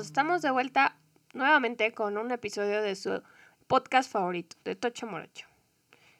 [0.00, 0.96] Estamos de vuelta
[1.34, 3.22] nuevamente con un episodio de su
[3.66, 5.46] podcast favorito, de Tocho Morocho.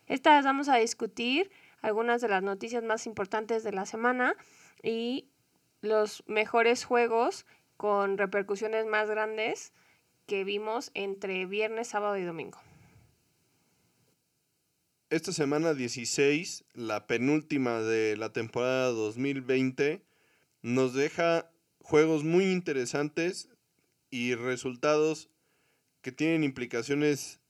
[0.06, 1.50] Esta vez vamos a discutir
[1.80, 4.36] algunas de las noticias más importantes de la semana
[4.82, 5.30] y
[5.80, 7.46] los mejores juegos
[7.78, 9.72] con repercusiones más grandes
[10.26, 12.58] que vimos entre viernes, sábado y domingo.
[15.08, 20.04] Esta semana 16, la penúltima de la temporada 2020,
[20.60, 21.50] nos deja
[21.80, 23.48] juegos muy interesantes
[24.10, 25.28] y resultados
[26.02, 27.40] que tienen implicaciones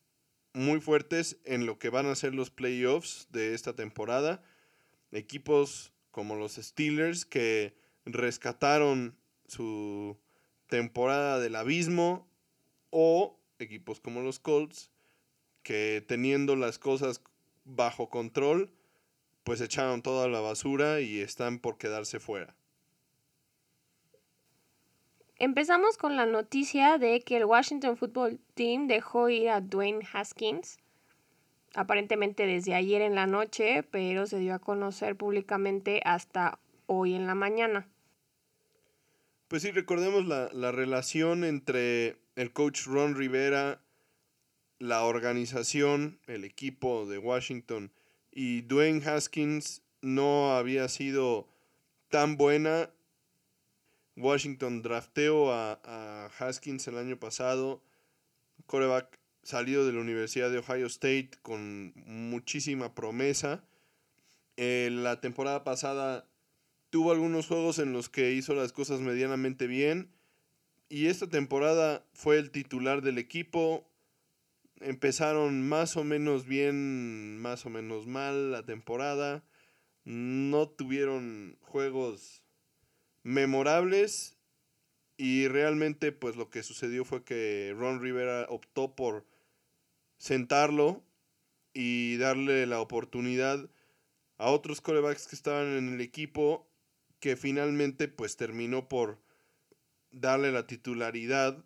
[0.53, 4.43] muy fuertes en lo que van a ser los playoffs de esta temporada.
[5.13, 7.75] Equipos como los Steelers que
[8.05, 10.17] rescataron su
[10.67, 12.29] temporada del abismo
[12.91, 14.91] o equipos como los Colts
[15.63, 17.23] que teniendo las cosas
[17.65, 18.73] bajo control
[19.45, 22.55] pues echaron toda la basura y están por quedarse fuera.
[25.41, 30.77] Empezamos con la noticia de que el Washington Football Team dejó ir a Dwayne Haskins,
[31.75, 37.27] aparentemente desde ayer en la noche, pero se dio a conocer públicamente hasta hoy en
[37.27, 37.89] la mañana.
[39.49, 43.81] Pues sí, recordemos la, la relación entre el coach Ron Rivera,
[44.79, 47.91] la organización, el equipo de Washington
[48.31, 51.49] y Dwayne Haskins no había sido
[52.11, 52.91] tan buena
[54.17, 57.83] Washington drafteó a, Haskins el año pasado,
[58.67, 63.65] coreback salido de la Universidad de Ohio State con muchísima promesa.
[64.57, 66.29] Eh, la temporada pasada
[66.91, 70.11] tuvo algunos juegos en los que hizo las cosas medianamente bien.
[70.89, 73.89] Y esta temporada fue el titular del equipo.
[74.81, 79.45] Empezaron más o menos bien, más o menos mal la temporada.
[80.05, 82.43] No tuvieron juegos
[83.23, 84.37] memorables
[85.17, 89.27] y realmente pues lo que sucedió fue que Ron Rivera optó por
[90.17, 91.03] sentarlo
[91.73, 93.69] y darle la oportunidad
[94.39, 96.67] a otros corebacks que estaban en el equipo
[97.21, 99.21] que finalmente pues terminó por
[100.11, 101.63] darle la titularidad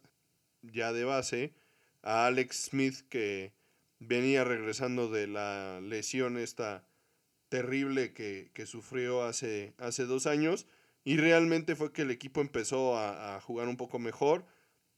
[0.62, 1.54] ya de base
[2.02, 3.52] a Alex Smith que
[4.00, 6.86] venía regresando de la lesión esta
[7.48, 10.66] terrible que, que sufrió hace, hace dos años
[11.04, 14.46] y realmente fue que el equipo empezó a, jugar un poco mejor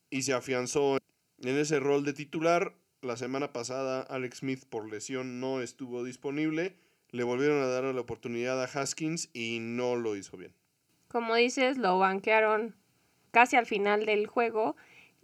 [0.08, 0.98] y se afianzó
[1.42, 2.74] en ese rol de titular.
[3.02, 6.76] La semana pasada Alex Smith por lesión no estuvo disponible.
[7.10, 10.54] Le volvieron a dar la oportunidad a Haskins y no lo hizo bien.
[11.08, 12.76] Como dices, lo banquearon
[13.32, 14.76] casi al final del juego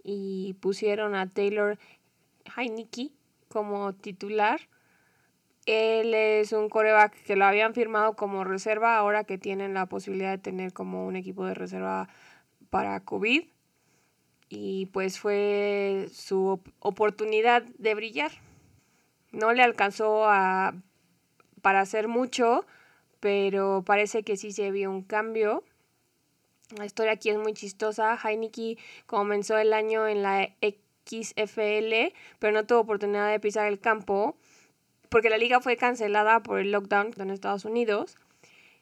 [0.03, 1.79] y pusieron a Taylor
[2.57, 3.11] Heineke
[3.47, 4.59] como titular
[5.65, 10.31] él es un coreback que lo habían firmado como reserva, ahora que tienen la posibilidad
[10.31, 12.09] de tener como un equipo de reserva
[12.69, 13.43] para COVID.
[14.49, 18.31] Y pues fue su oportunidad de brillar.
[19.31, 20.75] No le alcanzó a,
[21.61, 22.65] para hacer mucho,
[23.19, 25.63] pero parece que sí se vio un cambio.
[26.77, 28.17] La historia aquí es muy chistosa.
[28.21, 34.35] Heineke comenzó el año en la XFL, pero no tuvo oportunidad de pisar el campo
[35.13, 38.17] porque la liga fue cancelada por el lockdown en Estados Unidos.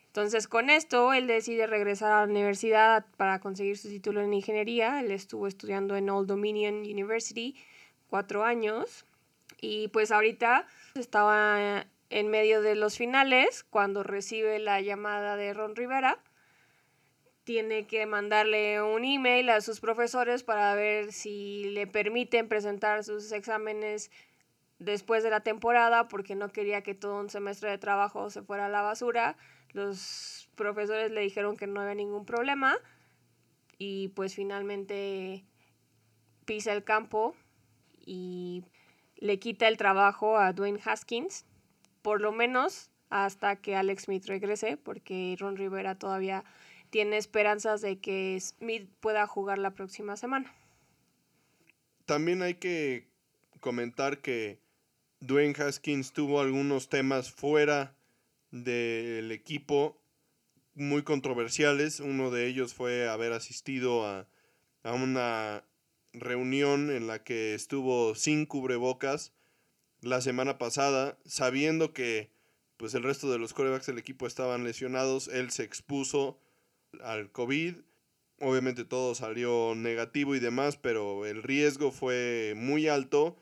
[0.05, 5.01] Entonces con esto él decide regresar a la universidad para conseguir su título en ingeniería.
[5.01, 7.57] Él estuvo estudiando en Old Dominion University
[8.09, 9.03] cuatro años
[9.59, 10.65] y pues ahorita
[10.95, 16.17] estaba en medio de los finales cuando recibe la llamada de Ron Rivera.
[17.43, 23.33] Tiene que mandarle un email a sus profesores para ver si le permiten presentar sus
[23.33, 24.11] exámenes
[24.81, 28.65] después de la temporada porque no quería que todo un semestre de trabajo se fuera
[28.65, 29.37] a la basura.
[29.73, 32.75] Los profesores le dijeron que no había ningún problema
[33.77, 35.45] y pues finalmente
[36.45, 37.35] pisa el campo
[37.99, 38.63] y
[39.17, 41.45] le quita el trabajo a Dwayne Haskins,
[42.01, 46.43] por lo menos hasta que Alex Smith regrese, porque Ron Rivera todavía
[46.89, 50.51] tiene esperanzas de que Smith pueda jugar la próxima semana.
[52.05, 53.07] También hay que
[53.59, 54.59] comentar que
[55.21, 57.95] Dwayne Haskins tuvo algunos temas fuera
[58.49, 60.01] del equipo
[60.73, 61.99] muy controversiales.
[61.99, 64.27] Uno de ellos fue haber asistido a,
[64.83, 65.63] una
[66.11, 69.31] reunión en la que estuvo sin cubrebocas
[70.01, 72.31] la semana pasada, sabiendo que
[72.77, 76.39] pues el resto de los corebacks del equipo estaban lesionados, él se expuso
[77.03, 77.75] al COVID.
[78.39, 83.37] Obviamente todo salió negativo y demás, pero el riesgo fue muy alto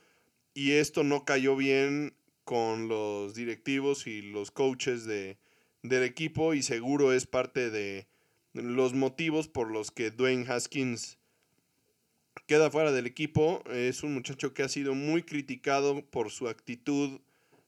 [0.59, 2.13] y esto no cayó bien
[2.43, 5.37] con los directivos y los coaches de,
[5.83, 8.09] del equipo y seguro es parte de
[8.51, 11.17] los motivos por los que Dwayne Haskins
[12.45, 13.63] queda fuera del equipo.
[13.71, 17.21] Es un muchacho que ha sido muy criticado por su actitud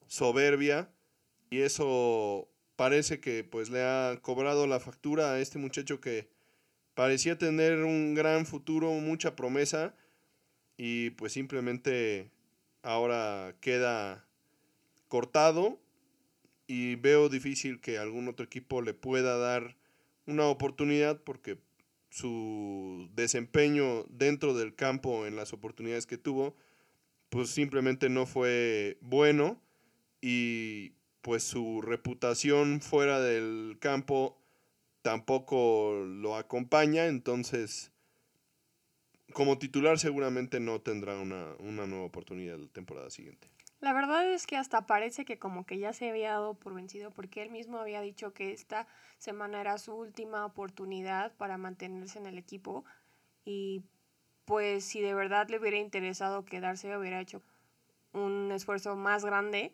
[0.07, 0.91] soberbia
[1.49, 6.27] y eso parece que pues le ha cobrado la factura a este muchacho que
[6.93, 9.95] parecía tener un gran futuro, mucha promesa
[10.75, 12.31] y pues simplemente
[12.83, 14.25] ahora queda
[15.07, 15.79] cortado
[16.67, 19.75] y veo difícil que algún otro equipo le pueda dar
[20.25, 21.57] una oportunidad porque
[22.09, 26.55] su desempeño dentro del campo en las oportunidades que tuvo
[27.29, 29.61] pues simplemente no fue bueno
[30.21, 34.37] y pues su reputación fuera del campo
[35.01, 37.91] tampoco lo acompaña, entonces
[39.31, 43.49] como titular seguramente no tendrá una, una nueva oportunidad la temporada siguiente.
[43.79, 47.09] La verdad es que hasta parece que como que ya se había dado por vencido
[47.09, 48.87] porque él mismo había dicho que esta
[49.17, 52.85] semana era su última oportunidad para mantenerse en el equipo
[53.43, 53.83] y
[54.45, 57.41] pues si de verdad le hubiera interesado quedarse hubiera hecho
[58.13, 59.73] un esfuerzo más grande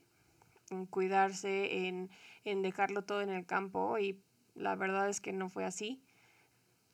[0.70, 2.10] en cuidarse, en,
[2.46, 4.22] en dejarlo todo en el campo y
[4.56, 6.02] la verdad es que no fue así.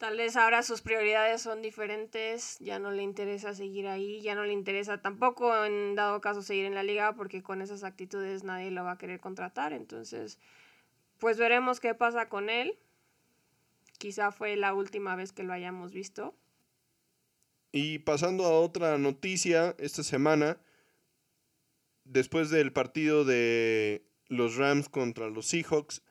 [0.04, 4.44] Tal vez ahora sus prioridades son diferentes, ya no le interesa seguir ahí, ya no
[4.44, 8.70] le interesa tampoco en dado caso seguir en la liga porque con esas actitudes nadie
[8.70, 9.72] lo va a querer contratar.
[9.72, 10.40] Entonces,
[11.20, 12.78] pues veremos qué pasa con él.
[13.98, 16.36] Quizá fue la última vez que lo hayamos visto.
[17.72, 20.58] Y pasando a otra noticia esta semana,
[22.04, 26.04] después del partido de los Rams contra los Seahawks,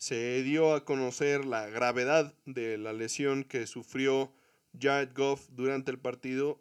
[0.00, 4.32] se dio a conocer la gravedad de la lesión que sufrió
[4.80, 6.58] Jared Goff durante el partido.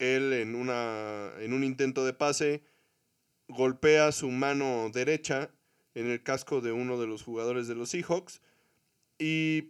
[0.00, 2.64] Él en, una, en un intento de pase
[3.46, 5.52] golpea su mano derecha
[5.94, 8.42] en el casco de uno de los jugadores de los Seahawks
[9.16, 9.68] y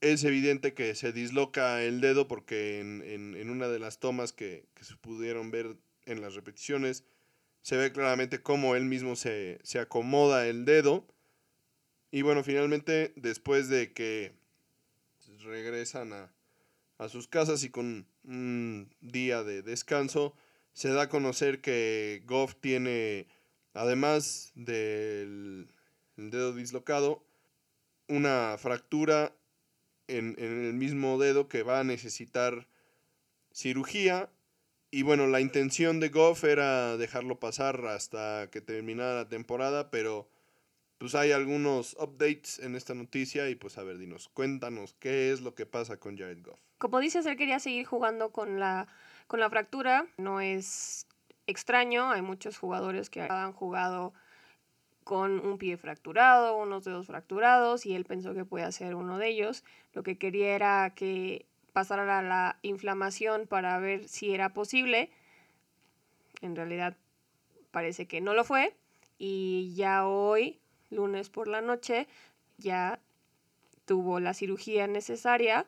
[0.00, 4.84] es evidente que se disloca el dedo porque en, una de las tomas que, que,
[4.84, 5.76] se pudieron ver
[6.06, 7.04] en las repeticiones
[7.60, 11.06] se ve claramente cómo él mismo se, se acomoda el dedo
[12.14, 14.34] y bueno, finalmente, después de que
[15.44, 20.36] regresan a, sus casas y con un día de descanso,
[20.74, 23.26] se da a conocer que Goff tiene,
[23.72, 25.68] además del
[26.16, 27.24] dedo dislocado,
[28.08, 29.34] una fractura
[30.06, 32.68] en, en, el mismo dedo que va a necesitar
[33.52, 34.30] cirugía.
[34.90, 40.28] Y bueno, la intención de Goff era dejarlo pasar hasta que terminara la temporada, pero
[41.02, 45.40] pues hay algunos updates en esta noticia y pues a ver, dinos, cuéntanos qué es
[45.40, 46.60] lo que pasa con Jared Goff.
[46.78, 48.86] Como dices, él quería seguir jugando con la,
[49.26, 51.08] con la fractura, no es
[51.48, 54.14] extraño, hay muchos jugadores que han jugado
[55.02, 59.26] con un pie fracturado, unos dedos fracturados y él pensó que podía ser uno de
[59.26, 59.64] ellos.
[59.94, 65.10] Lo que quería era que pasara la inflamación para ver si era posible.
[66.42, 66.96] En realidad
[67.72, 68.76] parece que no lo fue
[69.18, 70.61] y ya hoy
[70.92, 72.06] lunes por la noche,
[72.58, 73.00] ya
[73.84, 75.66] tuvo la cirugía necesaria.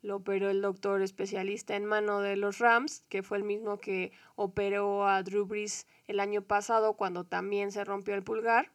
[0.00, 4.12] Lo operó el doctor especialista en mano de los Rams, que fue el mismo que
[4.36, 8.70] operó a Drew Brees el año pasado cuando también se rompió el pulgar.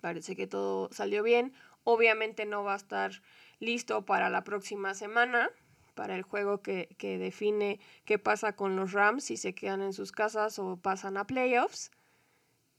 [0.00, 1.54] Parece que todo salió bien.
[1.84, 3.22] Obviamente no va a estar
[3.58, 5.50] listo para la próxima semana,
[5.94, 9.94] para el juego que, que define qué pasa con los Rams, si se quedan en
[9.94, 11.90] sus casas o pasan a playoffs.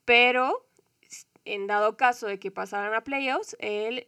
[0.06, 0.68] Pero
[1.46, 4.08] en dado caso de que pasaran a playoffs, él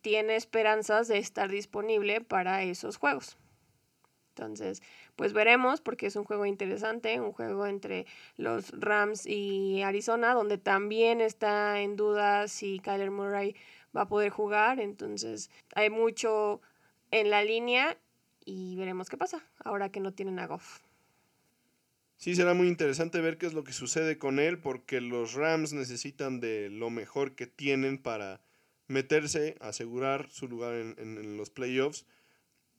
[0.00, 3.36] tiene esperanzas de estar disponible para esos juegos.
[4.30, 4.82] Entonces,
[5.16, 10.56] pues veremos porque es un juego interesante, un juego entre los Rams y Arizona, donde
[10.56, 13.54] también está en duda si Kyler Murray
[13.94, 14.80] va a poder jugar.
[14.80, 16.62] Entonces, hay mucho
[17.10, 17.98] en la línea
[18.44, 20.80] y veremos qué pasa ahora que no tienen a Goff
[22.20, 25.72] sí será muy interesante ver qué es lo que sucede con él, porque los Rams
[25.72, 28.42] necesitan de lo mejor que tienen para
[28.88, 32.06] meterse, asegurar su lugar en, los playoffs,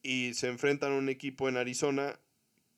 [0.04, 2.20] y se enfrentan a un equipo en Arizona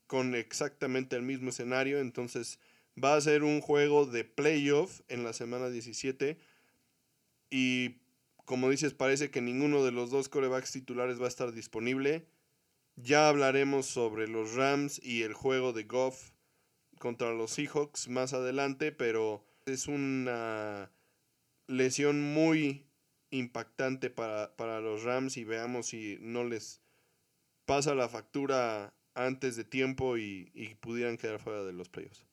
[0.08, 2.60] con exactamente el mismo escenario, entonces
[3.02, 6.38] va a ser un juego de playoff en la semana 17,
[7.50, 7.98] y
[8.46, 12.26] como dices, parece que ninguno de los dos corebacks titulares va a estar disponible.
[12.96, 16.33] Ya hablaremos sobre los Rams y el juego de Goff
[17.04, 20.90] contra los Seahawks más adelante, pero es una
[21.68, 22.86] lesión muy
[23.30, 26.82] impactante para, los Rams y veamos si no les
[27.66, 32.26] pasa la factura antes de tiempo y, y pudieran quedar fuera de los playoffs.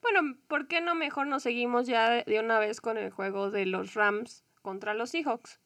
[0.00, 3.66] Bueno, ¿por qué no mejor nos seguimos ya de una vez con el juego de
[3.66, 5.60] los Rams contra los Seahawks?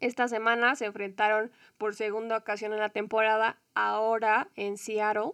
[0.00, 5.32] Esta semana se enfrentaron por segunda ocasión en la temporada, ahora en Seattle.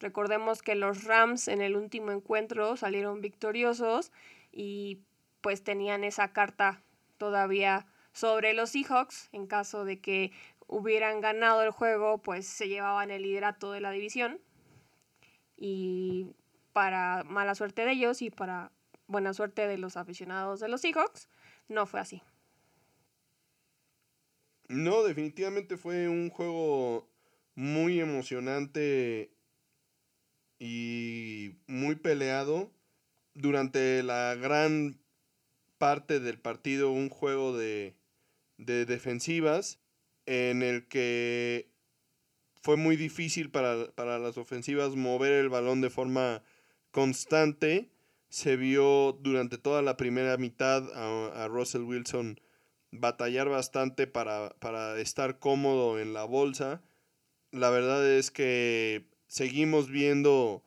[0.00, 4.12] Recordemos que los Rams en el último encuentro salieron victoriosos
[4.50, 5.00] y
[5.42, 6.82] pues tenían esa carta
[7.18, 10.32] todavía sobre los Seahawks en caso de que
[10.66, 14.40] hubieran ganado el juego, pues se llevaban el liderato de la división.
[15.56, 16.28] Y
[16.72, 18.72] para mala suerte de ellos y para
[19.06, 21.28] buena suerte de los aficionados de los Seahawks,
[21.68, 22.22] no fue así.
[24.68, 27.08] No, definitivamente fue un juego
[27.54, 29.32] muy emocionante
[30.60, 32.70] y muy peleado.
[33.34, 35.00] Durante la gran
[35.78, 37.96] parte del partido, un juego de,
[38.56, 39.80] de defensivas
[40.26, 41.68] en el que
[42.62, 46.44] fue muy difícil para, para, las ofensivas mover el balón de forma
[46.92, 47.90] constante.
[48.28, 52.38] Se vio durante toda la primera mitad a, a Russell Wilson
[52.92, 54.52] batallar bastante para,
[54.98, 56.82] estar cómodo en la bolsa.
[57.52, 60.64] La verdad es que seguimos viendo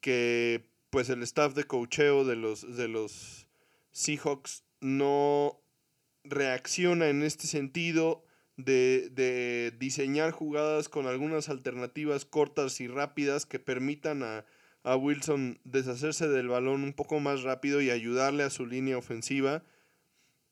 [0.00, 3.46] que pues el staff de cocheo de los, de los
[3.92, 5.62] Seahawks no
[6.24, 8.24] reacciona en este sentido
[8.56, 14.44] de, de, diseñar jugadas con algunas alternativas cortas y rápidas que permitan a,
[14.82, 19.62] a Wilson deshacerse del balón un poco más rápido y ayudarle a su línea ofensiva.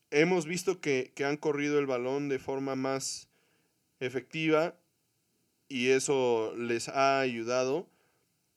[0.09, 3.27] Hemos visto que, han corrido el balón de forma más
[3.99, 4.78] efectiva
[5.69, 7.87] y eso les ha ayudado,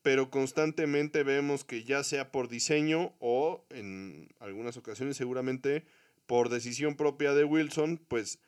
[0.02, 5.84] pero constantemente vemos que ya sea por diseño o en algunas ocasiones seguramente
[6.26, 8.40] por decisión propia de Wilson, pues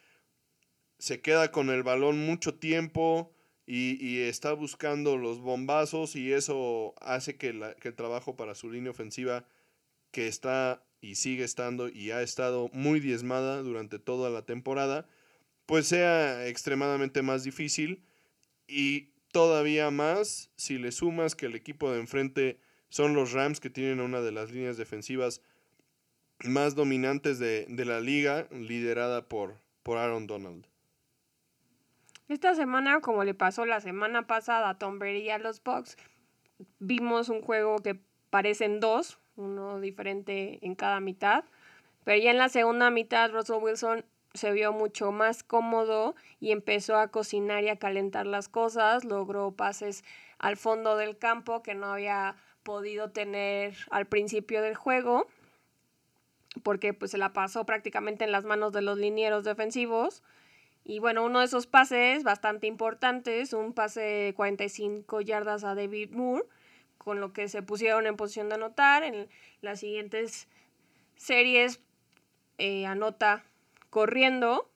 [0.99, 3.31] se queda con el balón mucho tiempo
[3.67, 8.91] y, está buscando los bombazos y eso hace que, que el trabajo para su línea
[8.91, 9.47] ofensiva
[10.11, 15.07] que está y sigue estando y ha estado muy diezmada durante toda la temporada,
[15.67, 18.05] pues sea extremadamente más difícil
[18.67, 23.71] y todavía más si le sumas que el equipo de enfrente son los Rams que
[23.71, 25.43] tienen una de las líneas defensivas
[26.45, 30.67] más dominantes de, la liga, liderada por, por Aaron Donald.
[32.29, 35.97] Esta semana, como le pasó la semana pasada a Tom Brady y a los Bucks,
[36.79, 37.99] vimos un juego que
[38.31, 41.45] parecen dos, uno diferente en cada mitad.
[42.05, 46.97] Pero ya en la segunda mitad Russell Wilson se vio mucho más cómodo y empezó
[46.97, 50.05] a cocinar y a calentar las cosas, logró pases
[50.39, 55.27] al fondo del campo que no había podido tener al principio del juego
[56.63, 60.23] porque pues se la pasó prácticamente en las manos de los linieros defensivos.
[60.85, 66.11] Y bueno, uno de esos pases bastante importantes, un pase de 45 yardas a David
[66.11, 66.45] Moore,
[66.99, 69.03] con lo que se pusieron en posición de anotar.
[69.03, 69.29] En
[69.63, 70.47] las siguientes
[71.17, 71.81] series
[72.59, 73.45] eh, anota
[73.95, 74.69] corriendo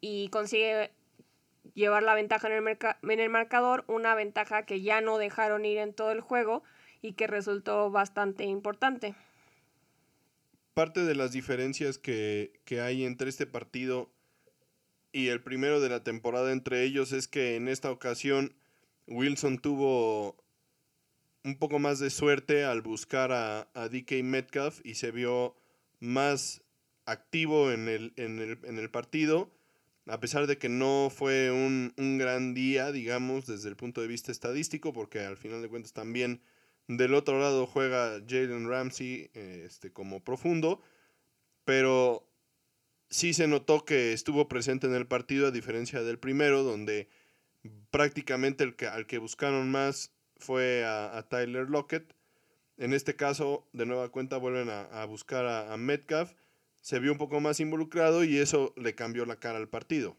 [0.00, 0.90] y consigue
[1.74, 5.78] llevar la ventaja en el, en el marcador, una ventaja que ya no dejaron ir
[5.78, 6.64] en todo el juego
[7.00, 9.14] y que resultó bastante importante.
[10.74, 14.10] Parte de las diferencias que, que hay entre este partido
[15.12, 18.56] y el primero de la temporada entre ellos es que en esta ocasión
[19.06, 20.34] Wilson tuvo
[21.44, 25.54] un poco más de suerte al buscar a, DK Metcalf y se vio
[26.00, 26.60] más
[27.10, 29.50] activo en el, en el, partido,
[30.06, 34.32] a pesar de que no fue un, gran día, digamos, desde el punto de vista
[34.32, 36.40] estadístico, porque al final de cuentas también
[36.86, 40.82] del otro lado juega Jalen Ramsey este, como profundo,
[41.64, 42.28] pero
[43.10, 47.08] sí se notó que estuvo presente en el partido a diferencia del primero, donde
[47.90, 52.14] prácticamente el que, al que buscaron más fue a, Tyler Lockett.
[52.76, 56.32] En este caso, de nueva cuenta, vuelven a, buscar a, Metcalf.
[56.80, 60.16] Se vio un poco más involucrado y eso le cambió la cara al partido.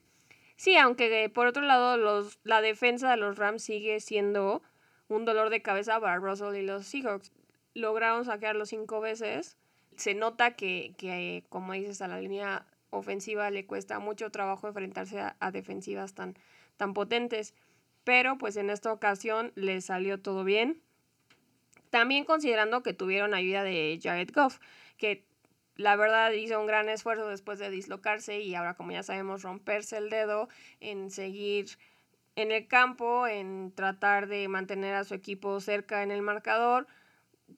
[0.56, 4.62] Sí, aunque eh, por otro lado, los, la defensa de los Rams sigue siendo
[5.08, 7.32] un dolor de cabeza para Russell y los Seahawks.
[7.74, 9.58] Lograron saquearlo cinco veces.
[9.96, 15.20] Se nota que, que, como dices, a la línea ofensiva le cuesta mucho trabajo enfrentarse
[15.20, 16.36] a, a defensivas tan,
[16.78, 17.54] tan potentes
[18.10, 20.82] pero pues en esta ocasión les salió todo bien.
[21.92, 24.58] También considerando que tuvieron ayuda de Jared Goff,
[24.98, 25.28] que
[25.79, 29.95] la verdad hizo un gran esfuerzo después de dislocarse y ahora como ya sabemos romperse
[29.95, 30.50] el dedo
[30.81, 31.69] en seguir
[32.36, 36.86] en el campo, en tratar de mantener a su equipo cerca en el marcador.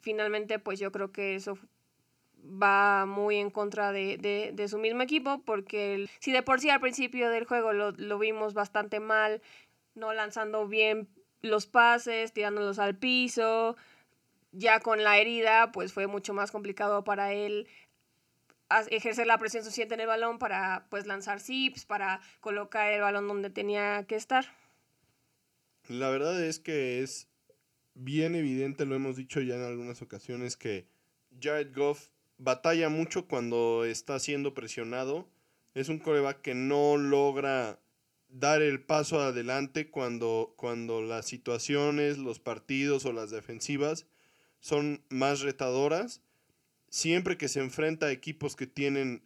[0.01, 1.57] Finalmente pues yo creo que eso
[2.43, 7.31] va muy en contra de, su mismo equipo porque si de por sí al principio
[7.31, 9.41] del juego lo, lo vimos bastante mal
[9.95, 11.09] no lanzando bien
[11.41, 13.75] los pases, tirándolos al piso.
[14.51, 17.67] Ya con la herida, pues fue mucho más complicado para él
[18.89, 23.27] ejercer la presión suficiente en el balón para pues lanzar zips, para colocar el balón
[23.27, 24.45] donde tenía que estar.
[25.87, 27.27] La verdad es que es
[27.93, 30.87] bien evidente, lo hemos dicho ya en algunas ocasiones, que
[31.39, 35.27] Jared Goff batalla mucho cuando está siendo presionado.
[35.73, 37.79] Es un coreback que no logra
[38.29, 44.05] dar el paso adelante cuando, cuando las situaciones, los partidos o las defensivas
[44.59, 46.21] son más retadoras.
[46.91, 49.23] Siempre que se enfrenta a equipos que tienen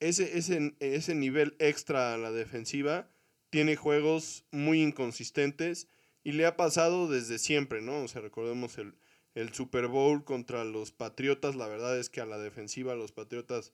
[0.00, 3.08] ese, ese, ese nivel extra a la defensiva,
[3.48, 5.88] tiene juegos muy inconsistentes
[6.24, 8.02] y le ha pasado desde siempre, ¿no?
[8.02, 8.94] O sea, recordemos el,
[9.34, 11.56] el Super Bowl contra los Patriotas.
[11.56, 13.72] La verdad es que a la defensiva los Patriotas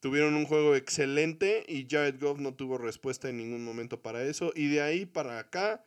[0.00, 4.52] tuvieron un juego excelente y Jared Goff no tuvo respuesta en ningún momento para eso.
[4.54, 5.84] Y de ahí para acá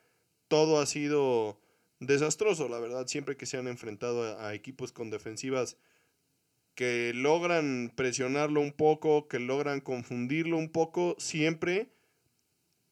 [0.48, 1.60] todo ha sido
[2.00, 3.08] desastroso, la verdad.
[3.08, 5.78] Siempre que se han enfrentado a, equipos con defensivas
[6.80, 11.92] que logran presionarlo un poco, que logran confundirlo un poco, siempre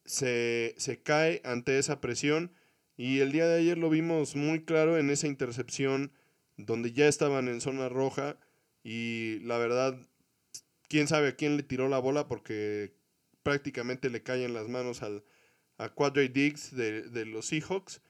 [0.04, 2.52] se, se cae ante esa presión
[2.98, 6.12] y el día de ayer lo vimos muy claro en esa intercepción
[6.58, 8.38] donde ya estaban en zona roja
[8.84, 9.98] y la verdad,
[10.90, 12.94] quién sabe a quién le tiró la bola porque
[13.42, 15.24] prácticamente le caen las manos al,
[15.78, 18.02] a Quadre Diggs de, de los Seahawks.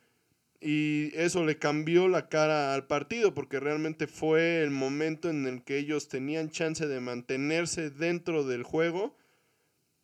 [0.60, 5.64] Y eso le cambió la cara al partido porque realmente fue el momento en el
[5.64, 9.16] que ellos tenían chance de mantenerse dentro del juego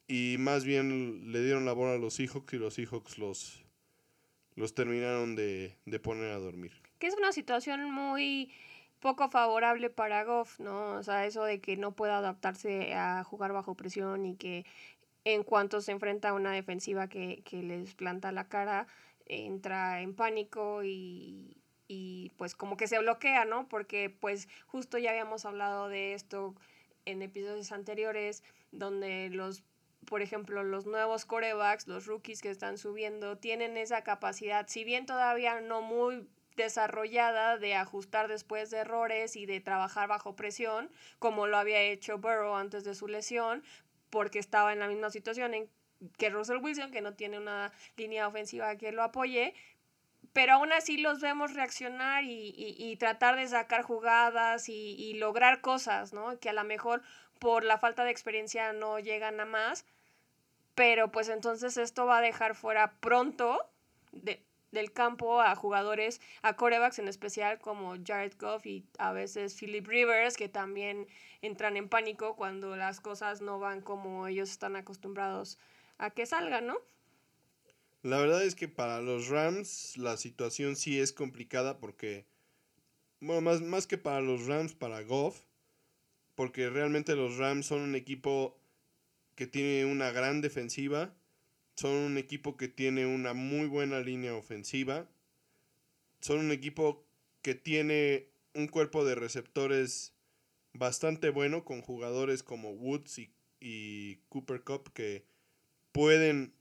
[0.08, 3.64] y más bien le dieron la bola a los Seahawks y los Seahawks los,
[4.56, 6.72] los terminaron de, poner a dormir.
[7.00, 8.52] Que es una situación muy
[9.00, 10.94] poco favorable para Goff, ¿no?
[10.94, 14.66] O sea, eso de que no pueda adaptarse a jugar bajo presión y que
[15.26, 18.88] en cuanto se enfrenta a una defensiva que, que les planta la cara,
[19.26, 21.58] entra en pánico y,
[21.88, 23.68] y pues como que se bloquea, ¿no?
[23.70, 26.56] Porque pues justo ya habíamos hablado de esto
[27.06, 29.64] en episodios anteriores, donde los
[30.06, 35.06] por ejemplo, los nuevos corebacks, los rookies que están subiendo, tienen esa capacidad, si bien
[35.06, 41.48] todavía no muy desarrollada de ajustar después de errores y de trabajar bajo presión, como
[41.48, 43.64] lo había hecho Burrow antes de su lesión,
[44.10, 45.70] porque estaba en la misma situación en
[46.18, 49.54] que Russell Wilson, que no tiene una línea ofensiva que lo apoye,
[50.34, 56.14] pero aún así los vemos reaccionar y, tratar de sacar jugadas y, y, lograr cosas,
[56.14, 56.40] ¿no?
[56.40, 57.04] Que a lo mejor
[57.40, 59.86] por la falta de experiencia no llegan a más,
[60.76, 63.60] pero pues entonces esto va a dejar fuera pronto
[64.72, 69.86] del campo a jugadores, a corebacks en especial como Jared Goff y a veces Philip
[69.88, 71.08] Rivers, que también
[71.42, 75.60] entran en pánico cuando las cosas no van como ellos están acostumbrados
[76.04, 76.78] a que salgan, ¿no?
[78.02, 82.26] La verdad es que para los Rams la situación sí es complicada porque,
[83.22, 85.40] bueno, más, más que para los Rams, para Goff,
[86.36, 88.60] porque realmente los Rams son un equipo
[89.36, 91.16] que tiene una gran defensiva,
[91.78, 95.08] son un equipo que tiene una muy buena línea ofensiva,
[96.20, 97.06] son un equipo
[97.42, 100.14] que tiene un cuerpo de receptores
[100.74, 105.32] bastante bueno con jugadores como Woods y, y Cooper Cup que
[105.94, 106.54] pueden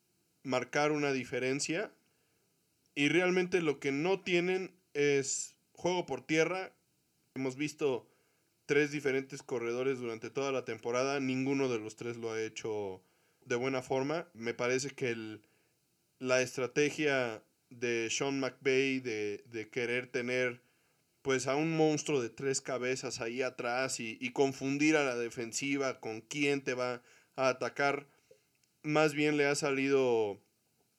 [0.44, 1.92] marcar una diferencia
[2.94, 6.72] y realmente lo que no tienen es juego por tierra.
[7.34, 8.06] Hemos visto
[8.66, 11.18] tres diferentes corredores durante toda la temporada.
[11.18, 13.02] Ninguno de los tres lo ha hecho
[13.44, 14.28] de buena forma.
[14.34, 15.42] Me parece que el,
[16.18, 20.60] la estrategia de Sean McVay de, de, querer tener
[21.22, 26.00] pues a un monstruo de tres cabezas ahí atrás y, y confundir a la defensiva
[26.00, 27.02] con quién te va
[27.36, 28.06] a atacar,
[28.82, 30.40] más bien le ha salido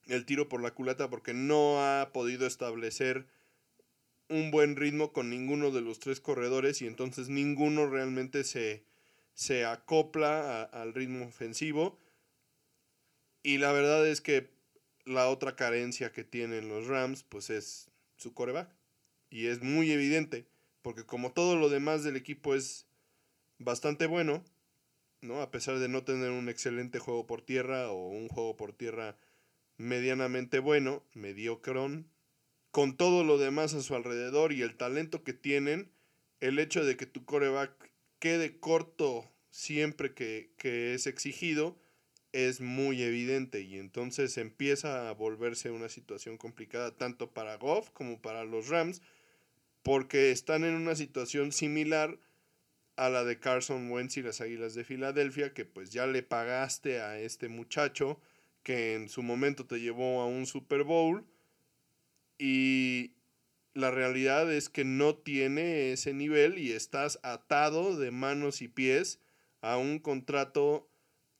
[0.06, 3.26] el tiro por la culata porque no ha podido establecer
[4.28, 8.84] un buen ritmo con ninguno de los tres corredores y entonces ninguno realmente se,
[9.34, 11.98] se acopla al ritmo ofensivo.
[13.42, 14.50] Y la verdad es que
[15.04, 18.74] la otra carencia que tienen los Rams pues es su coreback.
[19.30, 20.46] Y es muy evidente,
[20.80, 22.86] porque como todo lo demás del equipo es
[23.58, 24.44] bastante bueno,
[25.24, 25.42] ¿no?
[25.42, 29.16] A pesar de no tener un excelente juego por tierra o un juego por tierra
[29.76, 32.08] medianamente bueno, mediocrón,
[32.70, 35.90] con todo lo demás a su alrededor y el talento que tienen,
[36.40, 40.52] el hecho de que tu coreback quede corto siempre que,
[40.94, 41.78] es exigido
[42.32, 48.20] es muy evidente y entonces empieza a volverse una situación complicada tanto para Goff como
[48.20, 49.02] para los Rams
[49.84, 52.18] porque están en una situación similar
[52.96, 57.00] a la de Carson Wentz y las Águilas de Filadelfia que pues ya le pagaste
[57.00, 58.20] a este muchacho
[58.62, 61.26] que en su momento te llevó a un Super Bowl
[62.38, 63.12] y
[63.74, 69.20] la realidad es que no tiene ese nivel y estás atado de manos y pies
[69.60, 70.88] a un contrato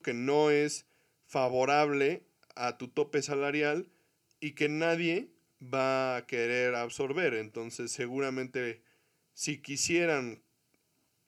[0.02, 0.86] que no es
[1.26, 2.24] favorable
[2.56, 3.88] a tu tope salarial
[4.40, 5.30] y que nadie
[5.62, 7.34] va a querer absorber.
[7.34, 8.82] Entonces seguramente
[9.32, 10.43] si quisieran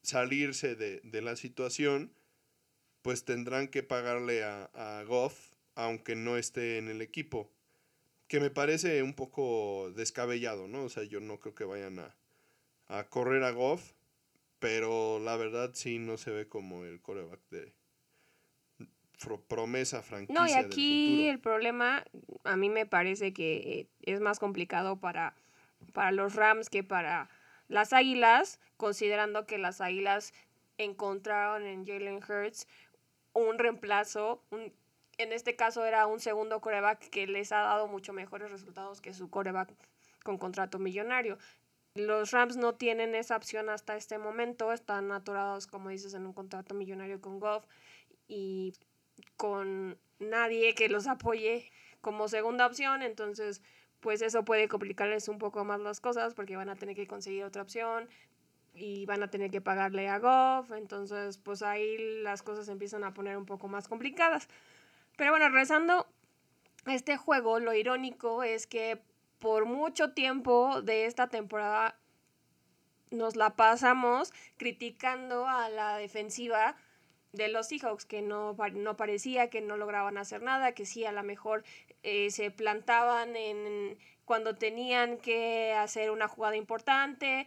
[0.07, 2.13] salirse de, la situación,
[3.03, 7.51] pues tendrán que pagarle a, a Goff aunque no esté en el equipo
[8.29, 10.85] que me parece un poco descabellado, ¿no?
[10.85, 12.15] O sea, yo no creo que vayan a,
[12.89, 13.93] a correr a Goff,
[14.59, 17.73] pero la verdad sí no se ve como el coreback de
[19.49, 20.41] promesa franquicia.
[20.41, 22.05] No, y aquí el problema
[22.45, 25.35] a mí me parece que es más complicado para,
[25.93, 27.29] para los Rams que para
[27.69, 30.33] las Águilas, considerando que las Águilas
[30.79, 32.67] encontraron en Jalen Hurts
[33.33, 34.73] un reemplazo, un
[35.19, 39.15] en este caso era un segundo coreback que les ha dado mucho mejores resultados que
[39.15, 39.73] su coreback
[40.23, 41.39] con contrato millonario.
[41.95, 46.35] Los Rams no tienen esa opción hasta este momento, están aturados, como dices, en un
[46.35, 47.65] contrato millonario con Goff
[48.29, 48.75] y
[49.39, 51.71] con nadie que los apoye
[52.03, 53.63] como segunda opción, entonces
[54.01, 57.45] pues eso puede complicarles un poco más las cosas porque van a tener que conseguir
[57.45, 58.09] otra opción
[58.75, 63.15] y van a tener que pagarle a Goff, entonces pues ahí las cosas empiezan a
[63.15, 64.49] poner un poco más complicadas.
[65.17, 66.07] Pero bueno, regresando
[66.85, 69.01] a este juego, lo irónico es que
[69.39, 71.99] por mucho tiempo de esta temporada
[73.11, 76.77] nos la pasamos criticando a la defensiva
[77.37, 81.13] de los Seahawks, que no, no parecía que no lograban hacer nada, que sí a
[81.13, 81.65] lo mejor
[82.03, 87.47] eh, se plantaban en cuando tenían que hacer una jugada importante,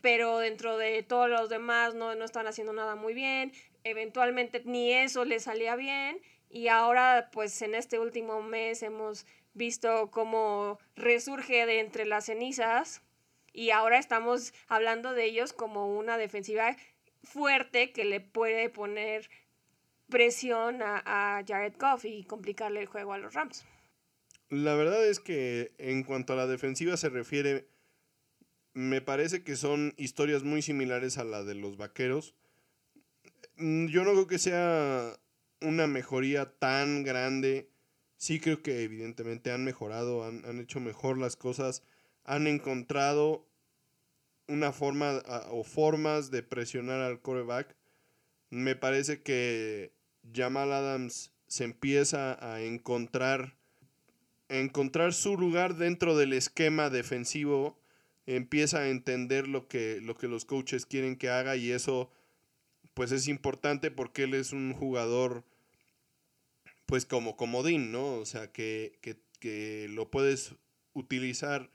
[0.00, 3.52] pero dentro de todos los demás no, no estaban haciendo nada muy bien,
[3.84, 10.10] eventualmente ni eso les salía bien y ahora pues en este último mes hemos visto
[10.10, 13.02] cómo resurge de entre las cenizas
[13.52, 16.76] y ahora estamos hablando de ellos como una defensiva
[17.26, 19.28] fuerte que le puede poner
[20.08, 23.64] presión a, a Jared Goff y complicarle el juego a los Rams.
[24.48, 27.66] La verdad es que en cuanto a la defensiva se refiere,
[28.76, 32.34] me parece que son historias muy similares a la de los Vaqueros.
[33.56, 35.18] Mm, yo no creo que sea
[35.62, 37.70] una mejoría tan grande.
[38.18, 41.82] Sí creo que evidentemente han mejorado, han, hecho mejor las cosas,
[42.24, 43.46] han encontrado
[44.48, 47.74] una forma o formas de presionar al coreback.
[48.50, 49.92] Me parece que
[50.34, 53.56] Jamal Adams se empieza a encontrar,
[54.48, 57.78] encontrar su lugar dentro del esquema defensivo,
[58.26, 62.10] empieza a entender lo que, lo que los coaches quieren que haga y eso
[62.94, 65.44] pues es importante porque él es un jugador
[66.86, 68.14] pues como comodín, ¿no?
[68.14, 68.98] O sea, que,
[69.90, 70.54] lo puedes
[70.94, 71.70] utilizar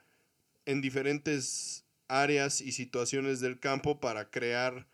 [0.65, 1.80] en diferentes
[2.11, 4.87] áreas y situaciones del campo para crear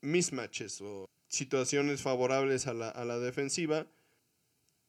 [0.00, 3.86] mismatches o situaciones favorables a la, a la defensiva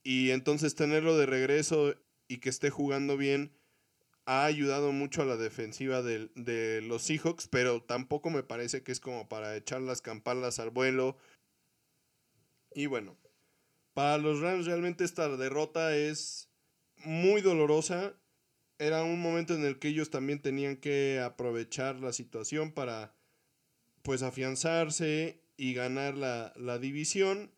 [0.04, 1.96] y entonces tenerlo de regreso
[2.28, 3.52] y que esté jugando bien
[4.26, 8.92] ha ayudado mucho a la defensiva de, de, los Seahawks, pero tampoco me parece que
[8.92, 11.18] es como para echar las campanas al vuelo.
[12.76, 13.18] Y bueno,
[13.96, 16.48] para los Rams realmente esta derrota es
[17.04, 18.14] muy dolorosa.
[18.80, 23.14] Era un momento en el que ellos también tenían que aprovechar la situación para
[24.02, 27.52] pues afianzarse y ganar la, la división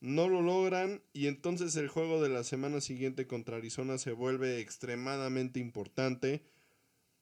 [0.00, 4.58] no lo logran y entonces el juego de la semana siguiente contra Arizona se vuelve
[4.60, 6.42] extremadamente importante.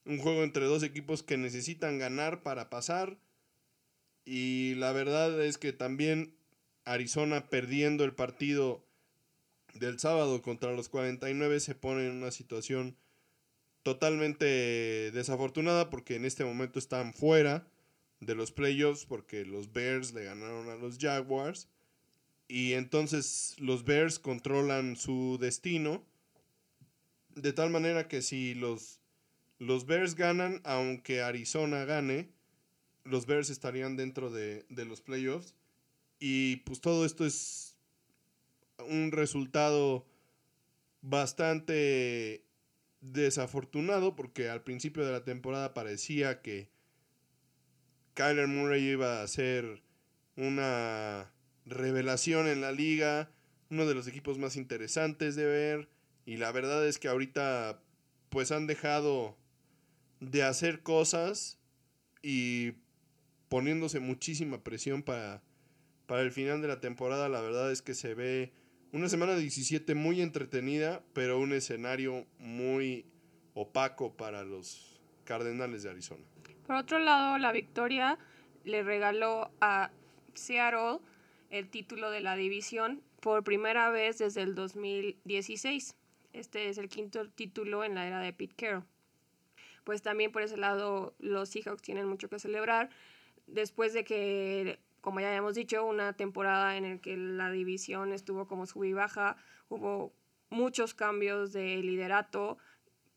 [0.04, 3.18] Un juego entre dos equipos que necesitan ganar para pasar.
[4.24, 6.37] Y la verdad es que también
[6.84, 8.87] Arizona perdiendo el partido
[9.74, 12.96] del sábado contra los 49 se pone en una situación
[13.88, 14.44] totalmente
[15.12, 17.66] desafortunada porque en este momento están fuera
[18.20, 21.68] de los playoffs porque los Bears le ganaron a los Jaguars
[22.48, 26.05] y entonces los Bears controlan su destino.
[27.35, 29.01] De tal manera que si los,
[29.59, 32.29] los Bears ganan, aunque Arizona gane,
[33.05, 35.55] los Bears estarían dentro de, de los playoffs.
[36.20, 37.74] Y pues todo esto es
[38.87, 40.05] un resultado
[41.01, 42.47] bastante
[43.00, 46.68] desafortunado porque al principio de la temporada parecía que
[48.14, 49.82] Kyler Murray iba a ser
[50.37, 51.32] una
[51.66, 53.30] revelación en la liga,
[53.70, 55.88] uno de los equipos más interesantes de ver
[56.26, 57.80] y la verdad es que ahorita
[58.28, 59.37] pues han dejado
[60.20, 61.58] de hacer cosas
[62.22, 62.72] y
[63.48, 65.42] poniéndose muchísima presión para,
[66.06, 67.28] para el final de la temporada.
[67.28, 68.52] La verdad es que se ve
[68.92, 73.07] una semana 17 muy entretenida, pero un escenario muy
[73.55, 76.24] opaco para los Cardenales de Arizona.
[76.66, 78.18] Por otro lado, la victoria
[78.64, 79.90] le regaló a
[80.35, 81.01] Seattle
[81.51, 85.96] el título de la división por primera vez desde el 2016.
[86.33, 88.85] Este es el quinto título en la era de Pete Carroll.
[89.85, 92.90] Pues también por ese lado los Seahawks tienen mucho que celebrar
[93.46, 98.46] después de que, como ya habíamos dicho, una temporada en la que la división estuvo
[98.46, 99.37] como sub y baja,
[99.68, 100.12] hubo
[100.50, 102.58] muchos cambios de liderato.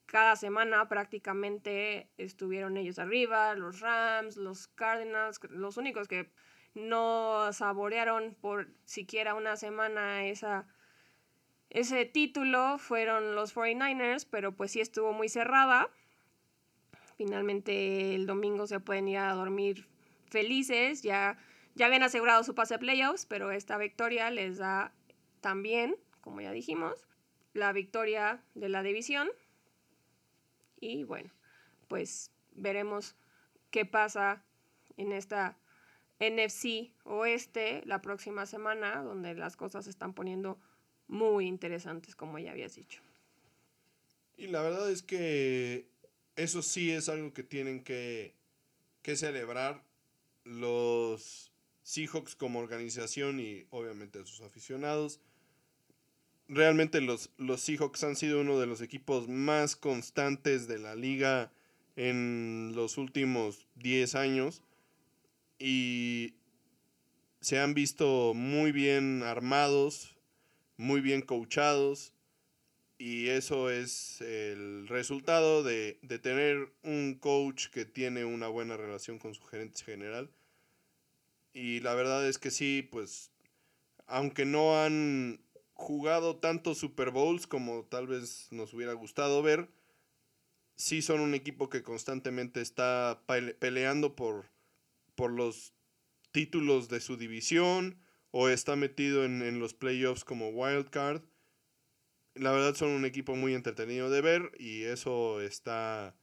[0.05, 6.31] Cada semana prácticamente estuvieron ellos arriba, los Rams, los Cardinals, los únicos que
[6.73, 10.67] no saborearon por siquiera una semana esa,
[11.69, 15.89] ese título fueron los 49ers, pero pues sí estuvo muy cerrada.
[17.17, 19.87] Finalmente el domingo se pueden ir a dormir
[20.27, 21.37] felices, ya,
[21.75, 24.93] ya habían asegurado su pase a playoffs, pero esta victoria les da
[25.39, 27.07] también, como ya dijimos,
[27.53, 29.29] la victoria de la división.
[30.79, 31.31] Y bueno,
[31.87, 33.15] pues veremos
[33.69, 34.43] qué pasa
[34.97, 35.57] en esta
[36.19, 40.59] NFC Oeste la próxima semana, donde las cosas se están poniendo
[41.07, 43.01] muy interesantes, como ya habías dicho.
[44.37, 45.89] Y la verdad es que
[46.35, 48.35] eso sí es algo que tienen que,
[49.01, 49.83] que celebrar
[50.43, 51.50] los
[51.83, 55.19] Seahawks como organización y obviamente sus aficionados.
[56.47, 61.51] Realmente los, los Seahawks han sido uno de los equipos más constantes de la liga
[61.95, 64.61] en los últimos 10 años
[65.59, 66.35] y
[67.39, 70.15] se han visto muy bien armados,
[70.77, 72.13] muy bien coachados
[72.97, 79.17] y eso es el resultado de, de, tener un coach que tiene una buena relación
[79.17, 80.29] con su gerente general.
[81.53, 83.31] Y la verdad es que sí, pues,
[84.07, 85.41] aunque no han
[85.73, 89.69] jugado tantos Super Bowls como tal vez nos hubiera gustado ver,
[90.75, 93.23] sí son un equipo que constantemente está
[93.59, 94.51] peleando por
[95.15, 95.73] por los
[96.31, 97.99] títulos de su división
[98.31, 101.21] o está metido en, los playoffs como wild card.
[102.33, 106.15] La verdad son un equipo muy entretenido de ver y eso está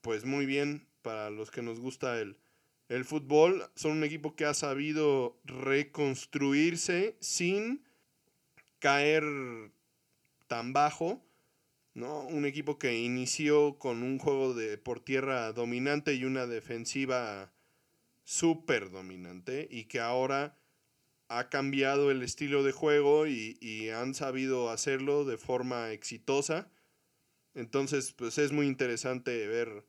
[0.00, 2.38] pues muy bien para los que nos gusta el,
[2.88, 3.70] el fútbol.
[3.74, 7.84] Son un equipo que ha sabido reconstruirse sin
[8.78, 9.24] caer
[10.46, 11.24] tan bajo.
[11.94, 12.26] ¿no?
[12.26, 17.52] Un equipo que inició con un juego de por tierra dominante y una defensiva
[18.24, 20.58] súper dominante y que ahora
[21.28, 26.70] ha cambiado el estilo de juego y, han sabido hacerlo de forma exitosa.
[27.54, 29.86] Entonces, pues es muy interesante ver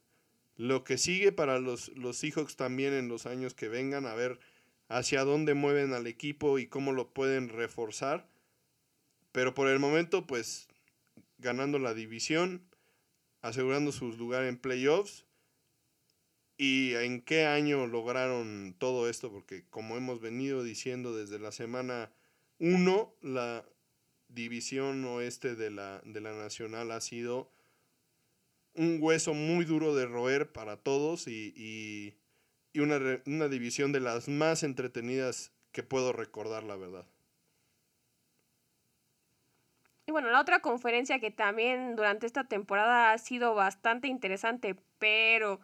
[0.55, 4.39] lo que sigue para los, los Seahawks también en los años que vengan, a ver
[4.87, 8.27] hacia dónde mueven al equipo y cómo lo pueden reforzar.
[9.31, 10.67] Pero por el momento, pues
[11.39, 12.63] ganando la división,
[13.41, 15.25] asegurando su lugar en playoffs
[16.57, 19.31] ¿Y en qué año lograron todo esto?
[19.31, 22.11] Porque como hemos venido diciendo desde la semana
[22.59, 23.65] 1, la
[24.27, 27.51] división oeste de la, de la Nacional ha sido
[28.75, 32.15] un hueso muy duro de roer para todos y, y,
[32.73, 37.05] y una, una división de las más entretenidas que puedo recordar, la verdad.
[40.05, 45.61] Y bueno, la otra conferencia que también durante esta temporada ha sido bastante interesante, pero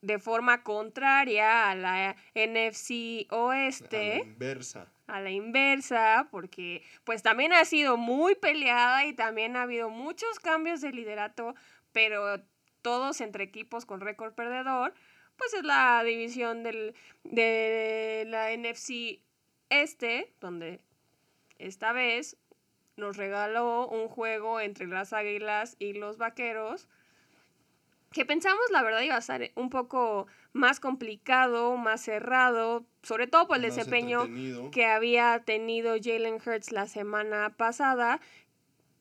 [0.00, 4.12] de forma contraria a la NFC Oeste.
[4.12, 4.92] A la inversa.
[5.06, 10.40] A la inversa, porque pues también ha sido muy peleada y también ha habido muchos
[10.40, 11.54] cambios de liderato,
[11.94, 12.42] pero
[12.82, 14.92] todos entre equipos con récord perdedor,
[15.38, 19.20] pues es la división del, de la NFC
[19.70, 20.80] Este, donde
[21.58, 22.36] esta vez
[22.96, 26.88] nos regaló un juego entre las Águilas y los Vaqueros,
[28.12, 33.48] que pensamos la verdad iba a ser un poco más complicado, más cerrado, sobre todo
[33.48, 34.28] por el desempeño
[34.70, 38.20] que había tenido Jalen Hurts la semana pasada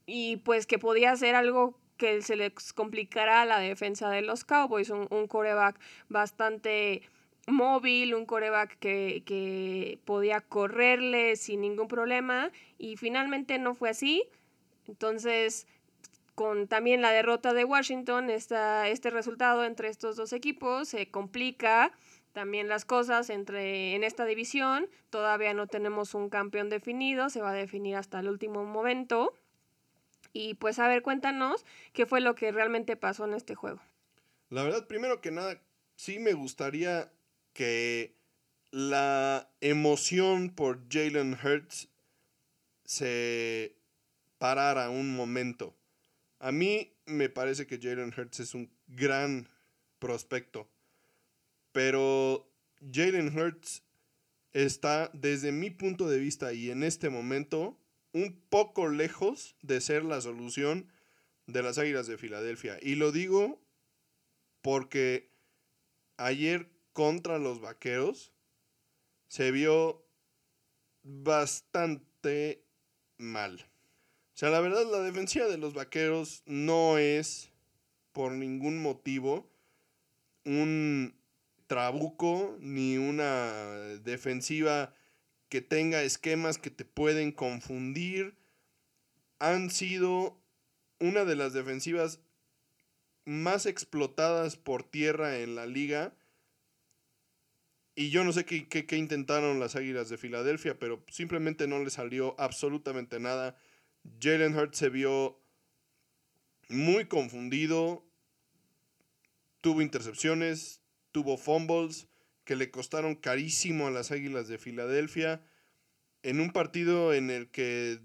[0.07, 4.43] y pues que podía ser algo que se les complicara a la defensa de los
[4.45, 5.79] Cowboys, un, un coreback
[6.09, 7.01] bastante
[7.47, 14.23] móvil, un coreback que, que podía correrle sin ningún problema y finalmente no fue así.
[14.87, 15.67] Entonces,
[16.35, 21.91] con también la derrota de Washington, esta, este resultado entre estos dos equipos se complica
[22.31, 24.89] también las cosas entre en esta división.
[25.09, 29.33] Todavía no tenemos un campeón definido, se va a definir hasta el último momento.
[30.33, 33.79] Y pues a ver, cuéntanos qué fue lo que realmente pasó en este juego.
[34.49, 35.61] La verdad, primero que nada,
[35.95, 37.11] sí me gustaría
[37.53, 38.15] que
[38.71, 41.87] la emoción por Jalen Hurts
[42.83, 43.75] se
[44.39, 45.75] parara un momento.
[46.39, 49.47] A mí me parece que Jalen Hurts es un gran
[49.99, 50.67] prospecto.
[51.71, 52.51] Pero
[52.91, 53.83] Jalen Hurts
[54.51, 57.77] está, desde mi punto de vista y en este momento,
[58.13, 60.87] un poco lejos de ser la solución
[61.47, 62.77] de las Águilas de Filadelfia.
[62.81, 63.59] Y lo digo
[64.61, 65.29] porque
[66.17, 68.31] ayer contra los Vaqueros
[69.27, 70.05] se vio
[71.01, 72.63] bastante
[73.17, 73.65] mal.
[74.33, 77.51] O sea, la verdad, la defensiva de los Vaqueros no es
[78.13, 79.49] por ningún motivo
[80.45, 81.15] un
[81.67, 83.51] trabuco ni una
[84.03, 84.93] defensiva
[85.53, 88.33] que tenga esquemas que te pueden confundir.
[89.37, 90.41] Han sido
[90.99, 92.21] una de las defensivas
[93.25, 96.15] más explotadas por tierra en la liga.
[97.93, 101.91] Y yo no sé qué, qué, intentaron las Águilas de Filadelfia, pero simplemente no le
[101.91, 103.55] salió absolutamente nada.
[104.19, 105.39] Jalen Hurts se vio
[106.67, 108.03] muy confundido,
[109.61, 112.07] tuvo intercepciones, tuvo fumbles
[112.43, 115.41] que le costaron carísimo a las Águilas de Filadelfia
[116.23, 117.99] en un partido en el que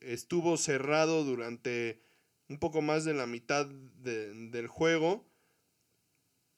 [0.00, 2.00] estuvo cerrado durante
[2.48, 5.24] un poco más de la mitad del juego.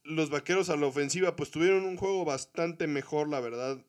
[0.02, 3.84] Los vaqueros a la ofensiva pues tuvieron un juego bastante mejor, la verdad.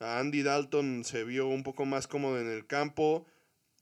[0.00, 3.26] A Andy Dalton se vio un poco más cómodo en el campo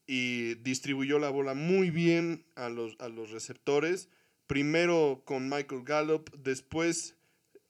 [0.07, 4.09] y distribuyó la bola muy bien a los, a los receptores
[4.46, 7.15] primero con Michael Gallup, después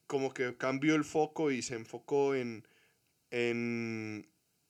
[0.07, 2.67] como que cambió el foco y se enfocó en,
[3.31, 4.29] en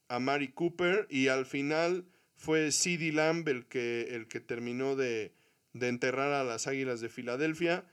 [0.08, 5.32] Amari Cooper y al final fue CeeDee Lamb el que, el que terminó de,
[5.72, 7.84] enterrar a las Águilas de Filadelfia.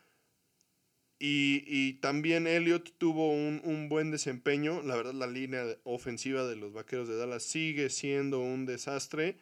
[1.26, 4.82] Y, también Elliot tuvo un, buen desempeño.
[4.82, 9.38] La verdad, la línea ofensiva de los Vaqueros de Dallas sigue siendo un desastre.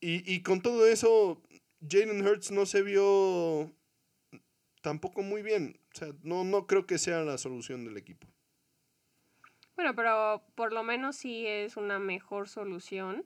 [0.00, 1.42] Y, y con todo eso,
[1.86, 3.70] Jalen Hurts no se vio
[4.86, 5.80] tampoco muy bien.
[5.92, 8.28] O sea, no, no creo que sea la solución del equipo.
[9.74, 13.24] Bueno, pero por lo menos sí es una mejor solución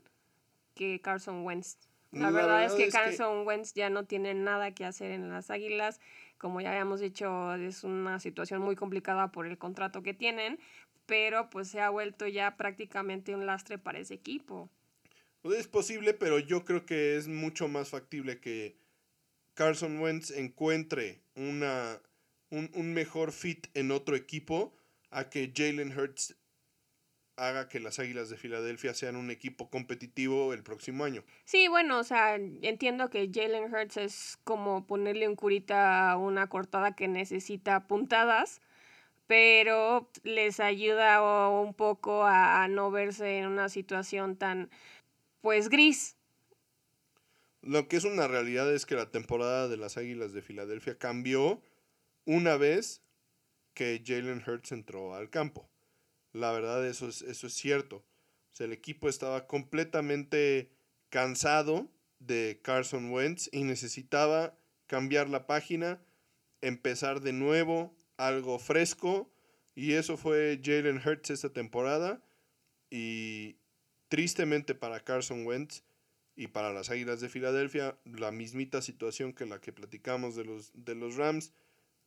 [0.74, 1.76] que Carson Wentz.
[2.12, 6.00] La, verdad, es que Carson Wentz ya no tiene nada que hacer en las Águilas.
[6.38, 10.58] Como ya habíamos dicho, es una situación muy complicada por el contrato que tienen,
[11.04, 14.70] pero pues se ha vuelto ya prácticamente un lastre para ese equipo.
[15.44, 18.79] Es posible, pero yo creo que es mucho más factible que
[19.54, 22.00] Carson Wentz encuentre una,
[22.50, 24.74] un, mejor fit en otro equipo
[25.10, 26.36] a que Jalen Hurts
[27.36, 31.24] haga que las Águilas de Filadelfia sean un equipo competitivo el próximo año.
[31.44, 36.48] Sí, bueno, o sea, entiendo que Jalen Hurts es como ponerle un curita a una
[36.48, 38.60] cortada que necesita puntadas,
[39.26, 44.70] pero les ayuda un poco a no verse en una situación tan
[45.40, 46.16] pues gris.
[47.62, 51.62] Lo que es una realidad es que la temporada de las Águilas de Filadelfia cambió
[52.24, 53.02] una vez
[53.74, 55.70] que Jalen Hurts entró al campo.
[56.32, 58.04] La verdad, eso es, eso es cierto.
[58.58, 60.70] el equipo estaba completamente
[61.08, 66.02] cansado de Carson Wentz y necesitaba cambiar la página,
[66.60, 69.32] empezar de nuevo, algo fresco.
[69.74, 72.22] Y eso fue Jalen Hurts esta temporada.
[72.90, 73.56] Y,
[74.10, 75.84] Tristemente para Carson Wentz
[76.36, 80.72] y para las Águilas de Filadelfia, la mismita situación que la que platicamos de los,
[80.74, 81.52] de los Rams.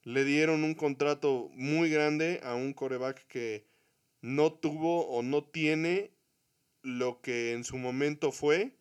[0.04, 3.66] Le dieron un contrato muy grande a un coreback que
[4.22, 6.12] no tuvo o no tiene
[6.82, 8.76] lo que en su momento fue.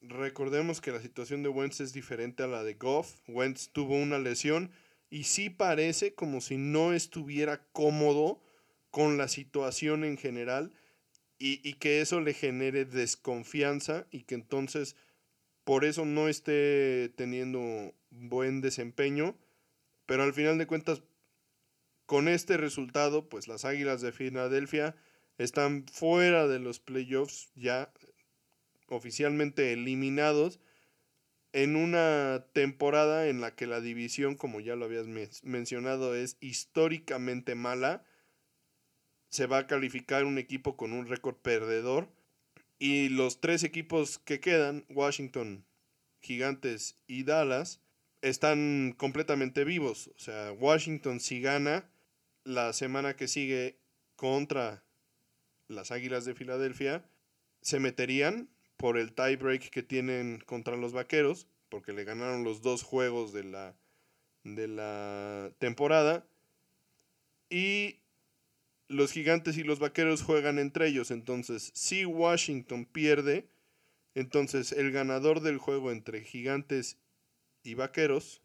[0.00, 3.16] Recordemos que la situación de Wentz es diferente a la de Goff.
[3.26, 4.70] Wentz tuvo una lesión
[5.10, 8.40] y sí parece como si no estuviera cómodo
[8.90, 10.72] con la situación en general
[11.38, 14.96] y, que eso le genere desconfianza y que entonces
[15.64, 19.36] por eso no esté teniendo buen desempeño.
[20.06, 21.02] Pero al final de cuentas,
[22.06, 24.94] con este resultado, pues las Águilas de Filadelfia
[25.38, 27.92] están fuera de los playoffs, ya
[28.88, 30.60] oficialmente eliminados,
[31.52, 35.06] en una temporada en la que la división, como ya lo habías
[35.42, 38.04] mencionado, es históricamente mala
[39.28, 42.08] se va a calificar un equipo con un récord perdedor.
[42.78, 45.64] Y los tres equipos que quedan, Washington,
[46.20, 47.80] Gigantes y Dallas,
[48.22, 50.08] están completamente vivos.
[50.16, 51.90] O sea, Washington si gana
[52.44, 53.78] la semana que sigue
[54.16, 54.84] contra
[55.68, 57.04] las Águilas de Filadelfia,
[57.60, 62.82] se meterían por el tiebreak que tienen contra los Vaqueros, porque le ganaron los dos
[62.82, 63.74] juegos de la,
[64.44, 66.26] de la temporada.
[67.50, 68.00] Y
[68.88, 71.10] los gigantes y los vaqueros juegan entre ellos.
[71.10, 73.48] Entonces, si Washington pierde,
[74.14, 76.98] entonces el ganador del juego entre gigantes
[77.62, 78.42] y Vaqueros,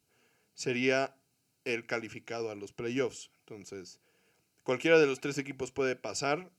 [0.53, 1.15] sería
[1.63, 3.31] el calificado a los playoffs.
[3.41, 3.99] Entonces,
[4.63, 6.51] cualquiera de los tres equipos puede pasar.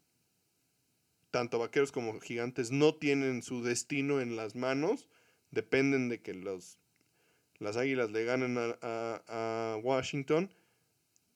[1.30, 5.08] Tanto Vaqueros como Gigantes no tienen su destino en las manos.
[5.50, 6.78] Dependen de que los,
[7.58, 10.52] las Águilas le ganen a, a Washington.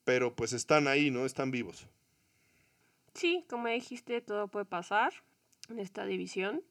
[0.04, 1.26] Pero pues están ahí, ¿no?
[1.26, 1.88] Están vivos.
[3.16, 5.12] Sí, como dijiste, todo puede pasar
[5.68, 6.62] en esta división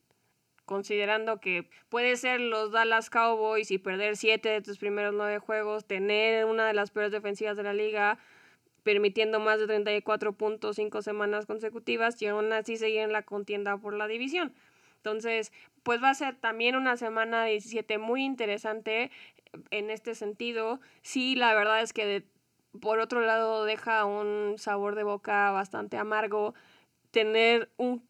[0.65, 5.85] considerando que puede ser los Dallas Cowboys y perder siete de tus primeros nueve juegos,
[5.85, 8.17] tener una de las peores defensivas de la liga,
[8.83, 13.77] permitiendo más de 34 puntos cinco semanas consecutivas y aún así seguir en la contienda
[13.77, 14.53] por la división.
[14.97, 15.51] Entonces,
[15.83, 19.11] pues va a ser también una semana 17 muy interesante
[19.69, 20.79] en este sentido.
[21.03, 22.25] Sí, la verdad es que
[22.81, 26.53] por otro lado deja un sabor de boca bastante amargo.
[27.11, 28.07] Tener un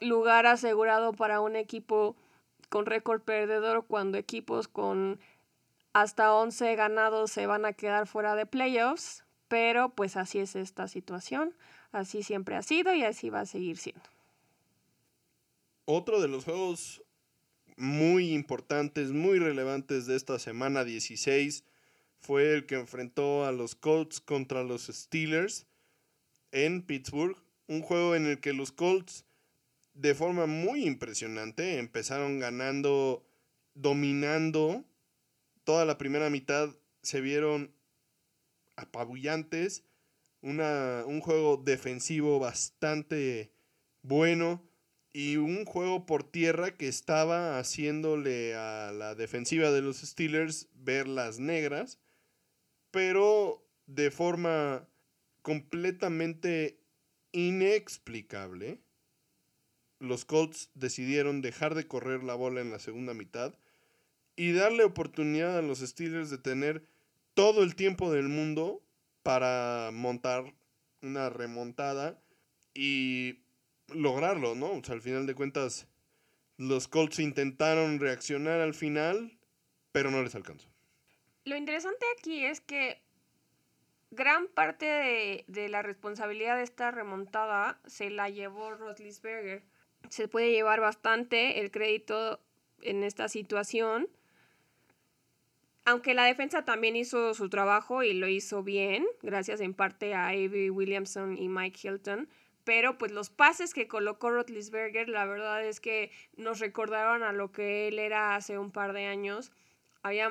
[0.00, 2.16] lugar asegurado para un equipo
[2.68, 5.20] con récord perdedor cuando equipos con
[5.92, 10.86] hasta 11 ganados se van a quedar fuera de playoffs, pero pues así es esta
[10.86, 11.54] situación,
[11.92, 14.02] así siempre ha sido y así va a seguir siendo.
[15.84, 17.02] Otro de los juegos
[17.76, 21.64] muy importantes, muy relevantes de esta semana 16
[22.20, 25.66] fue el que enfrentó a los Colts contra los Steelers
[26.52, 29.24] en Pittsburgh, un juego en el que los Colts
[29.94, 31.78] de forma muy impresionante.
[31.78, 33.24] Empezaron ganando,
[33.74, 34.84] dominando.
[35.64, 37.72] Toda la primera mitad se vieron
[38.76, 39.84] apabullantes.
[40.42, 43.52] Una, un juego defensivo bastante
[44.02, 44.62] bueno
[45.12, 51.08] y un juego por tierra que estaba haciéndole a la defensiva de los Steelers ver
[51.08, 51.98] las negras,
[52.90, 54.86] pero de forma
[55.42, 56.78] completamente
[57.32, 58.80] inexplicable
[60.00, 63.54] los Colts decidieron dejar de correr la bola en la segunda mitad
[64.34, 66.82] y darle oportunidad a los Steelers de tener
[67.34, 68.82] todo el tiempo del mundo
[69.22, 70.54] para montar
[71.02, 72.18] una remontada
[72.74, 73.40] y
[73.88, 74.72] lograrlo, ¿no?
[74.72, 75.86] O sea, al final de cuentas,
[76.56, 79.38] los Colts intentaron reaccionar al final,
[79.92, 80.69] pero no les alcanzó.
[81.50, 83.02] Lo interesante aquí es que
[84.12, 89.64] gran parte de, de la responsabilidad de esta remontada se la llevó Roslisberger
[90.08, 92.38] se puede llevar bastante el crédito
[92.82, 94.08] en esta situación.
[95.84, 100.28] Aunque la defensa también hizo su trabajo y lo hizo bien, gracias en parte a
[100.28, 102.28] Avery Williamson y Mike Hilton.
[102.62, 107.50] Pero pues los pases que colocó Rotlisberger, la verdad es que nos recordaron a lo
[107.50, 109.50] que él era hace un par de años.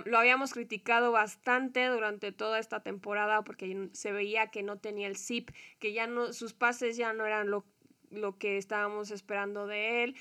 [0.05, 5.17] Lo habíamos criticado bastante durante toda esta temporada porque se veía que no tenía el
[5.17, 7.65] zip, que ya no, sus pases ya no eran lo,
[8.09, 10.15] lo que estábamos esperando de él.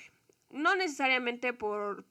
[0.51, 2.05] No necesariamente por,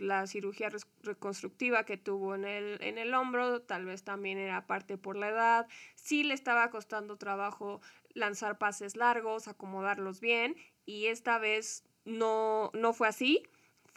[0.00, 0.70] la cirugía
[1.02, 5.28] reconstructiva que tuvo en el, en el hombro, tal vez también era parte por la
[5.28, 5.68] edad.
[5.94, 7.80] Sí le estaba costando trabajo
[8.12, 13.42] lanzar pases largos, acomodarlos bien, y esta vez no, no fue así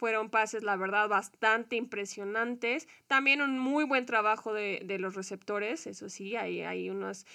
[0.00, 2.88] fueron pases, la verdad, bastante impresionantes.
[3.06, 7.26] También un muy buen trabajo de, de los receptores, eso sí, hay, hay unas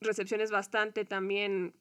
[0.00, 1.74] recepciones bastante también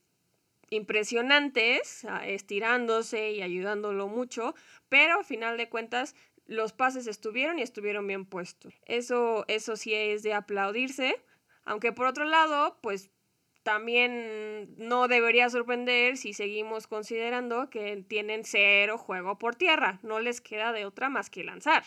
[0.69, 4.53] impresionantes, estirándose y ayudándolo mucho,
[4.89, 6.15] pero a final de cuentas
[6.45, 8.75] los pases estuvieron y estuvieron bien puestos.
[8.85, 11.19] Eso, eso sí es de aplaudirse,
[11.65, 13.09] aunque por otro lado, pues
[13.63, 20.41] también no debería sorprender si seguimos considerando que tienen cero juego por tierra, no les
[20.41, 21.83] queda de otra más que lanzar.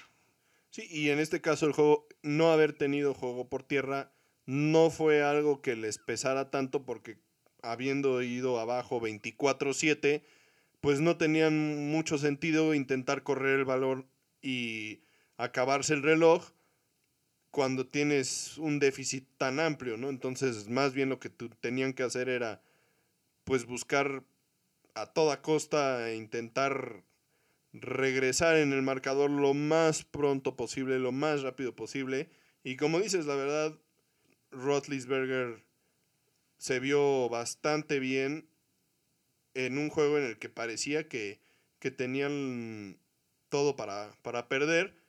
[0.70, 4.12] Sí, y en este caso el juego, no haber tenido juego por tierra,
[4.46, 7.18] no fue algo que les pesara tanto porque
[7.62, 10.22] habiendo ido abajo 24-7,
[10.80, 14.06] pues no tenían mucho sentido intentar correr el valor
[14.42, 15.02] y
[15.36, 16.50] acabarse el reloj
[17.54, 20.08] cuando tienes un déficit tan amplio, ¿no?
[20.08, 22.60] Entonces, más bien lo que tenían que hacer era,
[23.44, 24.24] pues, buscar
[24.94, 27.04] a toda costa e intentar
[27.72, 32.28] regresar en el marcador lo más pronto posible, lo más rápido posible.
[32.64, 33.78] Y como dices, la verdad,
[34.50, 35.62] Rotlisberger
[36.58, 38.48] se vio bastante bien
[39.54, 41.38] en un juego en el que parecía que,
[41.96, 42.98] tenían
[43.48, 45.03] todo para, para, perder.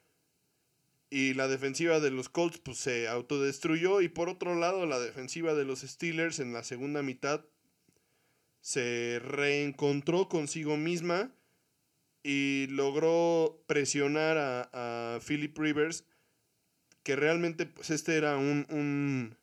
[1.15, 4.01] Y la defensiva de los Colts pues, se autodestruyó.
[4.01, 7.45] Y por otro lado, la defensiva de los Steelers en la segunda mitad
[8.59, 11.31] se reencontró consigo misma
[12.23, 16.03] y logró presionar a, a Philip Rivers,
[17.03, 19.37] que realmente pues, este era un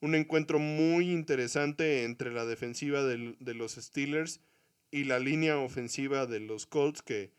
[0.00, 4.40] un encuentro muy interesante entre la defensiva de los Steelers
[4.90, 7.32] y la línea ofensiva de los Colts, que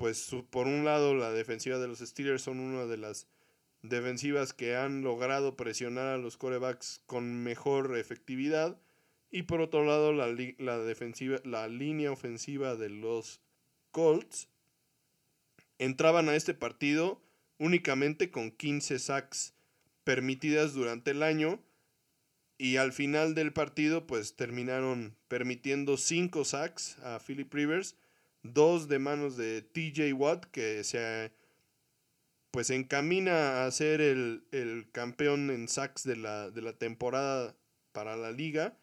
[0.00, 3.26] pues por un lado la defensiva de los Steelers son una de las
[3.82, 8.80] defensivas que han logrado presionar a los corebacks con mejor efectividad.
[9.30, 13.42] Y por otro lado, la, la, defensiva, la línea ofensiva de los
[13.90, 14.48] Colts
[15.78, 17.20] entraban a este partido
[17.58, 19.52] únicamente con 15 sacks
[20.02, 21.60] permitidas durante el año
[22.56, 27.96] y al final del partido pues terminaron permitiendo 5 sacks a Philip Rivers,
[28.42, 31.32] dos de manos de TJ Watt que se
[32.50, 37.56] pues encamina a ser el, campeón en sacks de la, de la temporada
[37.92, 38.76] para la liga.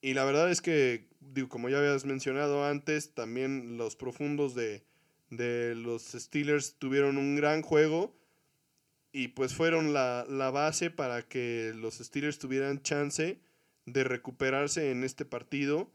[0.00, 4.84] Y la verdad es que, digo, como ya habías mencionado antes, también los profundos de,
[5.30, 8.14] de los Steelers tuvieron un gran juego
[9.12, 13.40] y pues fueron la, la, base para que los Steelers tuvieran chance
[13.86, 15.90] de recuperarse en este partido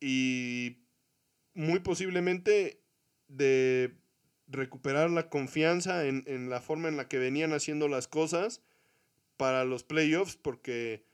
[0.00, 0.76] y
[1.56, 2.80] muy posiblemente
[3.28, 3.94] de
[4.46, 8.62] recuperar la confianza en, en, la forma en la que venían haciendo las cosas
[9.36, 11.04] para los playoffs, porque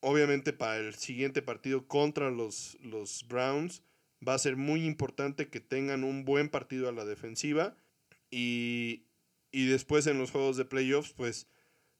[0.00, 3.82] obviamente para el siguiente partido contra los, los Browns
[4.26, 7.76] va a ser muy importante que tengan un buen partido a la defensiva
[8.30, 9.04] y,
[9.50, 11.48] y después en los juegos de playoffs, pues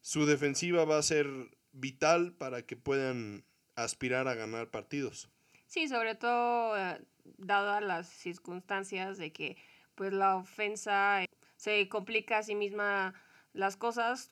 [0.01, 1.27] su defensiva va a ser
[1.71, 5.29] vital para que puedan aspirar a ganar partidos.
[5.73, 7.01] Sí, sobre todo eh,
[7.39, 9.57] dadas las circunstancias de que
[9.95, 13.15] pues la ofensa se complica a sí misma
[13.53, 14.31] las cosas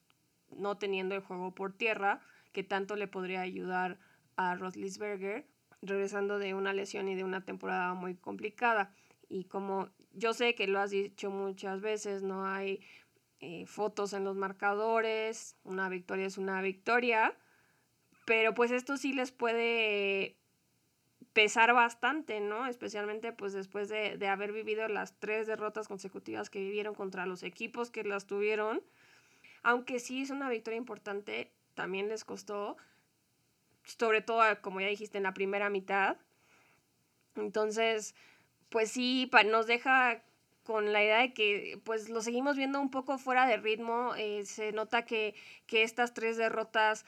[0.52, 2.22] no teniendo el juego por tierra,
[2.52, 3.98] que tanto le podría ayudar
[4.36, 5.48] a Roslisberger
[5.82, 8.94] regresando de una lesión y de una temporada muy complicada.
[9.28, 12.86] Y como yo sé que lo has dicho muchas veces, no hay
[13.40, 17.36] eh, fotos en los marcadores, una victoria es una victoria,
[18.26, 20.38] pero pues esto sí les puede
[21.34, 22.68] pesar bastante, ¿no?
[22.68, 27.44] Especialmente pues después de, de, haber vivido las tres derrotas consecutivas que vivieron contra los
[27.44, 28.82] equipos que las tuvieron.
[29.64, 32.78] Aunque sí es una victoria importante, también les costó,
[33.84, 36.18] sobre todo como ya dijiste en la primera mitad.
[37.36, 38.16] Entonces,
[38.70, 40.24] pues sí, nos deja
[40.64, 44.16] con la idea de que pues lo seguimos viendo un poco fuera de ritmo.
[44.16, 45.36] Eh, se nota que,
[45.68, 47.06] que estas tres derrotas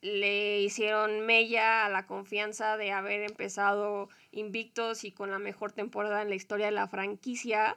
[0.00, 6.22] le hicieron mella a la confianza de haber empezado invictos y con la mejor temporada
[6.22, 7.76] en la historia de la franquicia.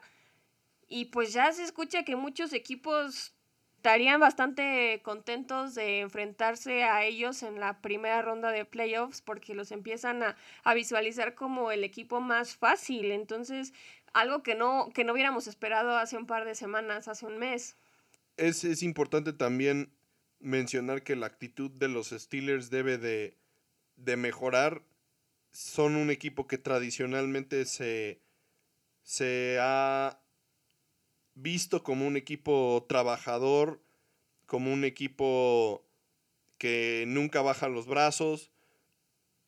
[0.88, 3.34] Y pues ya se escucha que muchos equipos
[3.78, 9.72] estarían bastante contentos de enfrentarse a ellos en la primera ronda de playoffs porque los
[9.72, 13.12] empiezan a, a visualizar como el equipo más fácil.
[13.12, 13.74] Entonces,
[14.14, 17.76] algo que no, que no hubiéramos esperado hace un par de semanas, hace un mes.
[18.36, 19.90] Es, es importante también
[20.40, 23.38] mencionar que la actitud de los Steelers debe de,
[23.96, 24.84] de mejorar.
[25.52, 28.22] Son un equipo que tradicionalmente se,
[29.04, 30.20] se ha
[31.36, 33.82] visto como un equipo trabajador,
[34.46, 35.84] como un equipo
[36.58, 38.52] que nunca baja los brazos,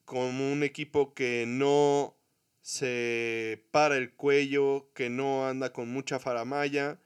[0.05, 2.15] como un equipo que no
[2.61, 6.99] se para el cuello, que no anda con mucha faramaya.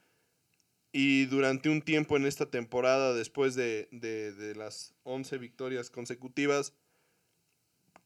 [0.96, 3.88] Y durante un tiempo en esta temporada, después de,
[4.54, 6.72] las 11 victorias consecutivas,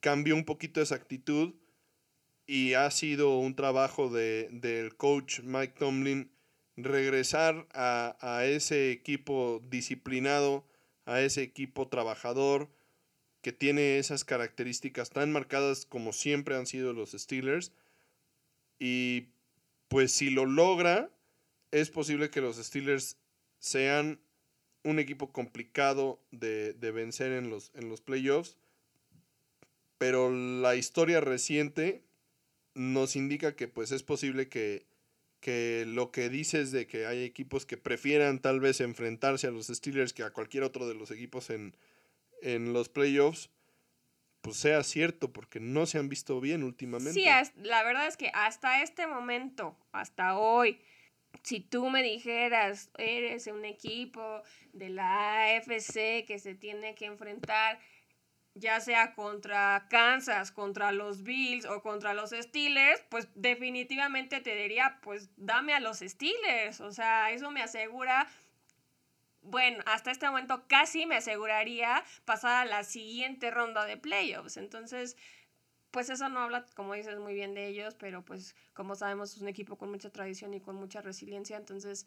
[0.01, 1.53] cambió un poquito esa actitud
[2.47, 6.31] y ha sido un trabajo de, del coach Mike Tomlin
[6.79, 10.65] regresar a, a, ese equipo disciplinado,
[11.05, 12.71] a ese equipo trabajador,
[13.43, 17.71] que tiene esas características tan marcadas como siempre han sido los Steelers.
[18.79, 19.27] Y
[19.89, 21.11] pues si lo logra,
[21.71, 23.17] es posible que los Steelers
[23.59, 24.21] sean
[24.85, 28.57] un equipo complicado de, vencer en los, en los playoffs.
[29.99, 32.05] Pero la historia reciente
[32.75, 34.87] nos indica que pues es posible que,
[35.41, 39.67] que lo que dices de que hay equipos que prefieran tal vez enfrentarse a los
[39.67, 41.77] Steelers que a cualquier otro de los equipos en,
[42.41, 43.51] en los playoffs,
[44.41, 47.13] pues sea cierto, porque no se han visto bien últimamente.
[47.13, 50.81] Sí, la verdad es que hasta este momento, hasta hoy,
[51.43, 57.79] si tú me dijeras, eres un equipo de la AFC que se tiene que enfrentar,
[58.55, 64.99] ya sea contra Kansas, contra los Bills o contra los Steelers, pues definitivamente te diría,
[65.03, 66.81] pues dame a los Steelers.
[66.81, 68.27] O sea, eso me asegura
[69.43, 74.57] bueno, hasta este momento casi me aseguraría pasar a la siguiente ronda de playoffs.
[74.57, 75.17] Entonces,
[75.99, 79.43] pues eso no habla, como dices, muy bien de ellos, pero pues como sabemos es
[79.43, 82.07] un equipo con mucha tradición y con mucha resiliencia, entonces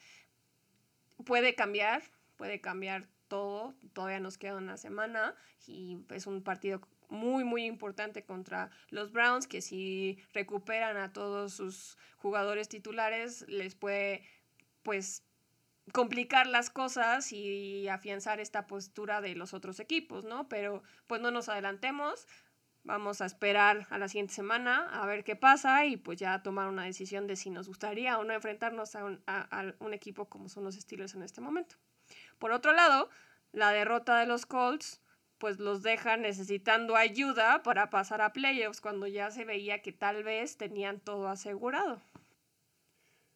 [1.25, 2.01] puede cambiar,
[2.37, 5.35] puede cambiar todo, todavía nos queda una semana
[5.67, 6.79] y es un partido
[7.09, 13.75] muy, muy importante contra los Browns, que si recuperan a todos sus jugadores titulares, les
[13.75, 14.23] puede,
[14.83, 15.25] pues,
[15.91, 20.47] complicar las cosas y afianzar esta postura de los otros equipos, ¿no?
[20.47, 22.25] Pero pues no nos adelantemos,
[22.83, 26.67] vamos a esperar a la siguiente semana a ver qué pasa y pues ya tomar
[26.67, 30.49] una decisión de si nos gustaría o no enfrentarnos a un, a un equipo como
[30.49, 31.75] son los Steelers en este momento.
[32.39, 33.09] Por otro lado,
[33.51, 35.01] la derrota de los Colts
[35.41, 40.23] pues los deja necesitando ayuda para pasar a playoffs cuando ya se veía que tal
[40.23, 41.99] vez tenían todo asegurado.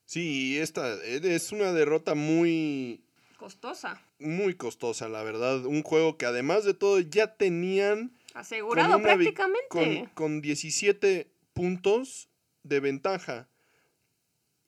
[0.06, 3.04] Sí, esta es una derrota muy...
[3.38, 4.00] Costosa.
[4.20, 5.66] Muy costosa, la verdad.
[5.66, 8.16] Un juego que además de todo ya tenían...
[8.36, 9.68] Asegurado prácticamente.
[9.70, 12.30] Con, con 17 puntos
[12.64, 13.48] de ventaja.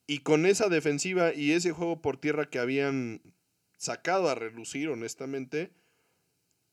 [0.08, 3.22] Y con esa defensiva y ese juego por tierra que habían
[3.76, 5.74] sacado a relucir, honestamente,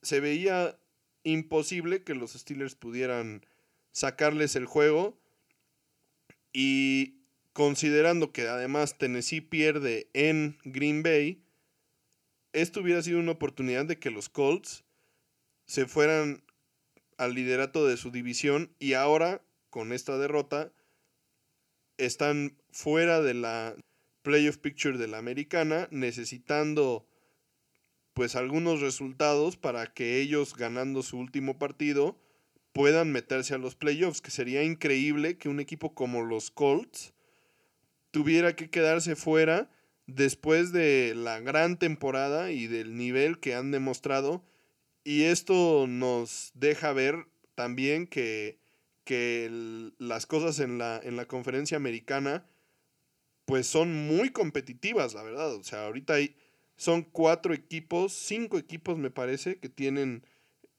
[0.02, 0.78] se veía
[1.24, 3.44] imposible que los Steelers pudieran
[3.90, 5.18] sacarles el juego.
[6.52, 7.16] Y
[7.52, 11.42] considerando que además Tennessee pierde en Green Bay,
[12.52, 14.84] esto hubiera sido una oportunidad de que los Colts
[15.66, 16.43] se fueran
[17.18, 20.72] al liderato de su división y ahora, con esta derrota,
[21.96, 23.76] están fuera de la
[24.22, 27.06] playoff picture de la americana, necesitando
[28.14, 32.18] pues algunos resultados para que ellos ganando su último partido
[32.72, 37.12] puedan meterse a los playoffs, que sería increíble que un equipo como los Colts
[38.10, 39.70] tuviera que quedarse fuera
[40.06, 44.44] después de la gran temporada y del nivel que han demostrado.
[45.04, 48.58] Y esto nos deja ver también que,
[49.04, 49.48] que
[49.98, 52.46] las cosas en la, en la conferencia americana
[53.44, 55.54] pues son muy competitivas, la verdad.
[55.54, 56.34] O sea, ahorita hay,
[56.76, 60.24] son cuatro equipos, cinco equipos me parece, que tienen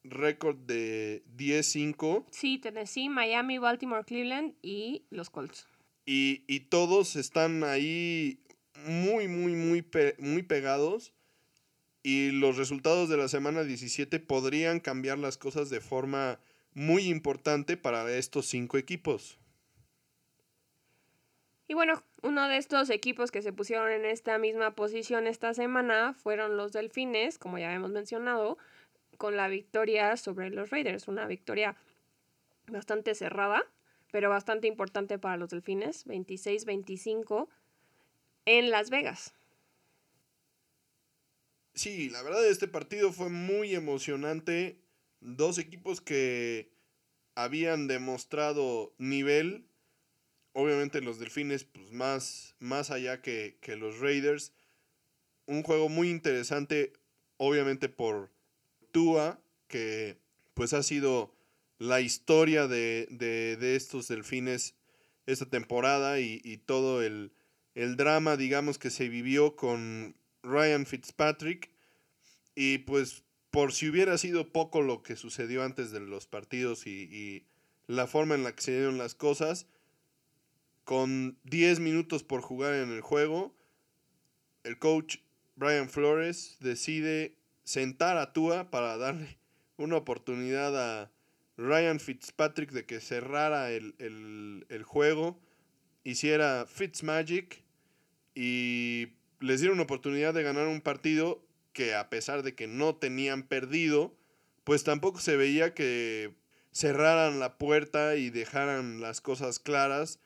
[0.03, 2.25] récord de 10-5.
[2.31, 5.67] Sí, Tennessee, Miami, Baltimore, Cleveland y los Colts.
[6.05, 8.39] Y, y todos están ahí
[8.85, 9.85] muy, muy, muy,
[10.19, 11.13] muy pegados.
[12.07, 16.37] Y los resultados de la semana 17 podrían cambiar las cosas de forma
[16.75, 19.39] muy importante para estos cinco equipos.
[21.67, 26.13] Y bueno, uno de estos equipos que se pusieron en esta misma posición esta semana
[26.13, 28.59] fueron los Delfines, como ya hemos mencionado,
[29.17, 31.75] con la victoria sobre los Raiders, una victoria
[32.67, 33.63] bastante cerrada,
[34.11, 37.47] pero bastante importante para los Delfines, 26-25
[38.45, 39.33] en Las Vegas.
[41.75, 44.79] Sí, la verdad este partido fue muy emocionante.
[45.19, 46.71] Dos equipos que
[47.35, 49.65] habían demostrado nivel
[50.55, 54.53] obviamente los delfines, pues más, más allá que, los Raiders.
[55.45, 56.93] Un juego muy interesante,
[57.37, 58.31] obviamente por
[58.91, 60.17] Tua, que
[60.53, 61.35] pues ha sido
[61.77, 64.75] la historia de, estos delfines
[65.25, 67.31] esta temporada y, todo el,
[67.75, 70.15] drama, digamos, que se vivió con
[70.45, 71.71] Ryan Fitzpatrick.
[72.55, 73.25] Y pues
[73.55, 77.45] por si hubiera sido poco lo que sucedió antes de los partidos y,
[77.87, 79.67] la forma en la que se dieron las cosas,
[80.83, 83.55] con 10 minutos por jugar en el juego,
[84.63, 85.19] el coach
[85.55, 89.37] Brian Flores decide sentar a Tua para darle
[89.77, 91.11] una oportunidad a
[91.55, 95.39] Ryan Fitzpatrick de que cerrara el, el juego,
[96.03, 97.63] hiciera Fitzmagic
[98.33, 99.13] y
[99.45, 103.43] les diera una oportunidad de ganar un partido que a pesar de que no tenían
[103.43, 104.15] perdido,
[104.63, 106.33] pues tampoco se veía que
[106.71, 110.19] cerraran la puerta y dejaran las cosas claras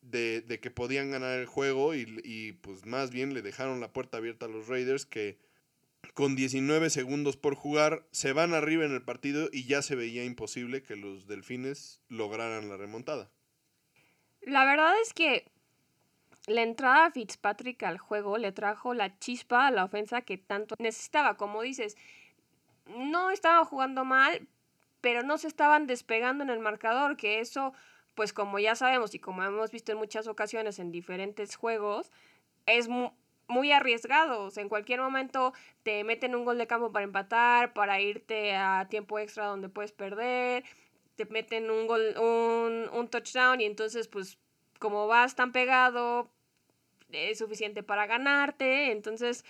[0.00, 4.46] de, que podían ganar el juego y, pues más bien le dejaron la puerta abierta
[4.46, 5.38] a los Raiders que
[6.14, 10.24] con 19 segundos por jugar se van arriba en el partido y ya se veía
[10.24, 13.30] imposible que los Delfines lograran la remontada.
[14.42, 15.50] La verdad es que
[16.46, 20.76] la entrada de Fitzpatrick al juego le trajo la chispa a la ofensa que tanto
[20.78, 21.36] necesitaba.
[21.36, 21.96] Como dices,
[22.86, 24.46] no estaba jugando mal,
[25.00, 27.72] pero no se estaban despegando en el marcador, que eso
[28.14, 32.10] pues como ya sabemos y como hemos visto en muchas ocasiones en diferentes juegos,
[32.64, 34.48] es muy arriesgado.
[34.56, 39.18] en cualquier momento te meten un gol de campo para empatar, para irte a tiempo
[39.18, 40.64] extra donde puedes perder,
[41.16, 44.38] te meten un gol, un, un touchdown y entonces pues
[44.78, 46.30] como vas tan pegado,
[47.10, 48.92] es suficiente para ganarte.
[48.92, 49.44] Entonces,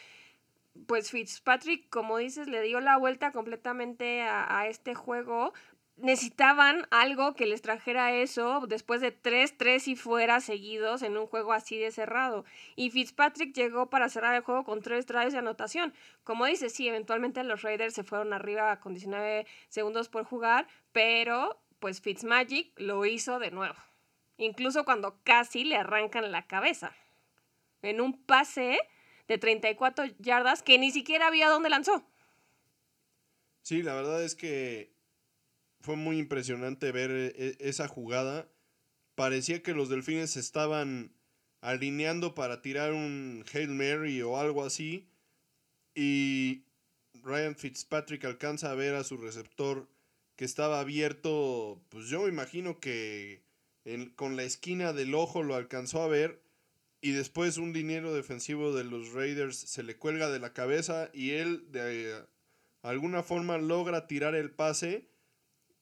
[0.87, 5.53] pues Fitzpatrick, como dices, le dio la vuelta completamente a, a este juego
[5.97, 11.27] necesitaban algo que les trajera eso después de tres, tres y fuera seguidos en un
[11.27, 12.45] juego así de cerrado.
[12.77, 15.95] Y Fitzpatrick llegó para cerrar el juego con tres drives de anotación.
[16.23, 21.59] Como dices, sí, eventualmente los Raiders se fueron arriba con 19 segundos por jugar, pero
[21.79, 23.77] pues Fitzmagic lo hizo de nuevo.
[24.39, 26.93] Incluso cuando casi le arrancan la cabeza.
[27.83, 28.79] En un pase
[29.29, 32.05] de 34 yardas que ni siquiera había dónde lanzó.
[33.63, 34.93] Sí, la verdad es que
[35.81, 38.49] fue muy impresionante ver e, esa jugada.
[39.15, 41.13] Parecía que los delfines estaban
[41.61, 45.09] alineando para tirar un Hail Mary o algo así.
[45.95, 46.65] Y
[47.23, 49.89] Ryan Fitzpatrick alcanza a ver a su receptor
[50.37, 51.81] que estaba abierto.
[51.89, 53.43] Pues yo me imagino que
[54.15, 56.41] con la esquina del ojo lo alcanzó a ver.
[57.07, 61.31] Y después un dinero defensivo de los Raiders se le cuelga de la cabeza y
[61.35, 62.21] él de
[62.83, 65.07] alguna forma logra tirar el pase,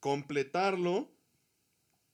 [0.00, 1.10] completarlo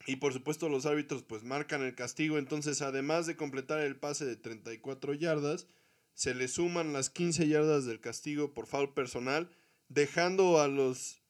[0.06, 2.38] y por supuesto los árbitros pues marcan el castigo.
[2.38, 5.66] Entonces además de completar el pase de 34 yardas,
[6.14, 9.50] se le suman las 15 yardas del castigo por foul personal,
[9.88, 11.20] dejando a los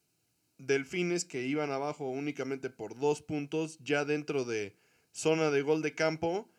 [0.58, 4.76] delfines que iban abajo únicamente por dos puntos ya dentro de
[5.12, 6.50] zona de gol de campo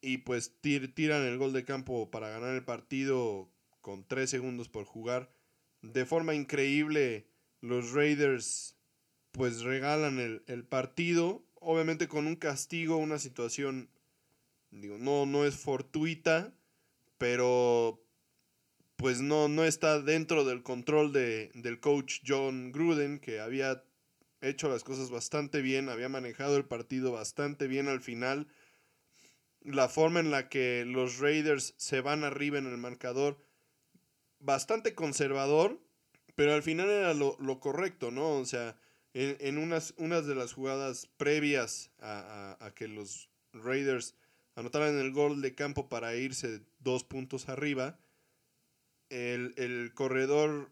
[0.00, 4.84] y pues tiran el gol de campo para ganar el partido con 3 segundos por
[4.84, 5.30] jugar
[5.82, 7.26] de forma increíble
[7.60, 8.76] los Raiders
[9.32, 13.88] pues regalan el, partido, obviamente con un castigo, una situación,
[14.70, 16.52] digo, no, no es fortuita,
[17.16, 18.02] pero
[18.96, 23.84] pues no, no está dentro del control de, del coach John Gruden, que había
[24.40, 28.48] hecho las cosas bastante bien, había manejado el partido bastante bien al final.
[29.62, 33.38] La forma en la que los Raiders se van arriba en el marcador
[34.40, 35.78] bastante conservador,
[36.34, 38.38] pero al final era lo, correcto, ¿no?
[38.38, 38.76] O sea,
[39.12, 44.14] en, unas, unas de las jugadas previas a, que los Raiders
[44.56, 47.98] anotaran el gol de campo para irse dos puntos arriba,
[49.10, 50.70] el, corredor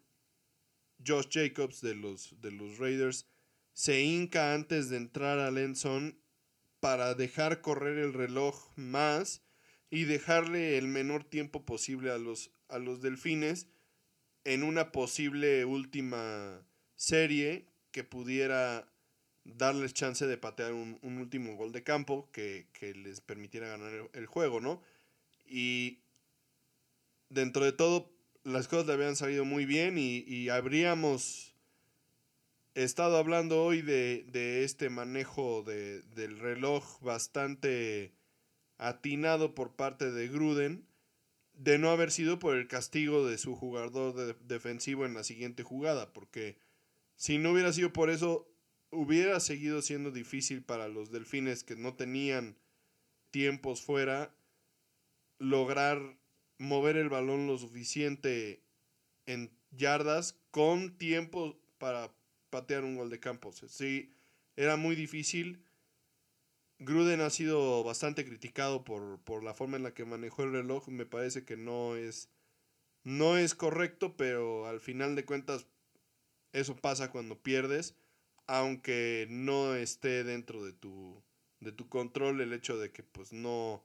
[1.07, 3.27] Josh Jacobs de los, de los Raiders
[3.75, 5.77] se hinca antes de entrar al end
[6.81, 9.43] para dejar correr el reloj más
[9.91, 13.69] y dejarle el menor tiempo posible a los, a los delfines
[14.45, 16.63] en una posible última
[16.95, 18.91] serie que pudiera
[19.45, 24.61] darles chance de patear un, último gol de campo que, les permitiera ganar el, juego,
[24.61, 24.83] ¿no?
[25.47, 25.99] Y
[27.31, 28.11] dentro de todo,
[28.45, 31.55] las cosas le habían salido muy bien y, habríamos
[32.85, 38.13] estado hablando hoy de, de este manejo de, del reloj bastante
[38.77, 40.87] atinado por parte de Gruden
[41.55, 46.13] de no haber sido por el castigo de su jugador defensivo en la siguiente jugada,
[46.13, 46.57] porque
[47.17, 48.49] si no hubiera sido por eso,
[48.91, 52.57] hubiera seguido siendo difícil para los delfines que no tenían
[53.33, 54.33] tiempos fuera
[55.39, 56.17] lograr
[56.59, 58.63] mover el balón lo suficiente
[59.27, 62.13] en yardas con tiempo para
[62.51, 63.53] patear un gol de campo.
[63.53, 64.13] Sí,
[64.57, 65.65] era muy difícil
[66.81, 70.89] Gruden ha sido bastante criticado por, la forma en la que manejó el reloj.
[70.89, 72.31] Me parece que no es,
[73.03, 75.67] no es correcto, pero al final de cuentas
[76.53, 77.97] eso pasa cuando pierdes,
[78.47, 81.23] aunque no esté dentro de tu,
[81.61, 83.85] de tu control el hecho de que pues no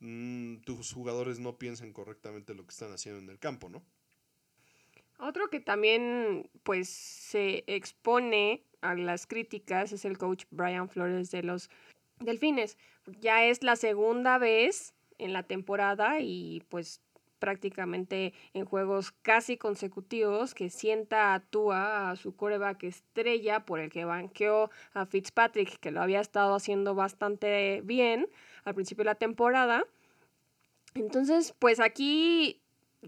[0.00, 3.84] mm, tus jugadores no piensen correctamente lo que están haciendo en el campo, ¿no?
[5.18, 11.42] Otro que también pues se expone a las críticas es el coach Brian Flores de
[11.42, 11.70] los
[12.20, 12.76] Delfines.
[13.20, 17.00] Ya es la segunda vez en la temporada y pues
[17.38, 23.90] prácticamente en juegos casi consecutivos que sienta a Tua, a su coreback estrella, por el
[23.90, 28.28] que banqueó a Fitzpatrick, que lo había estado haciendo bastante bien
[28.64, 29.84] al principio de la temporada.
[30.94, 32.62] Entonces, pues aquí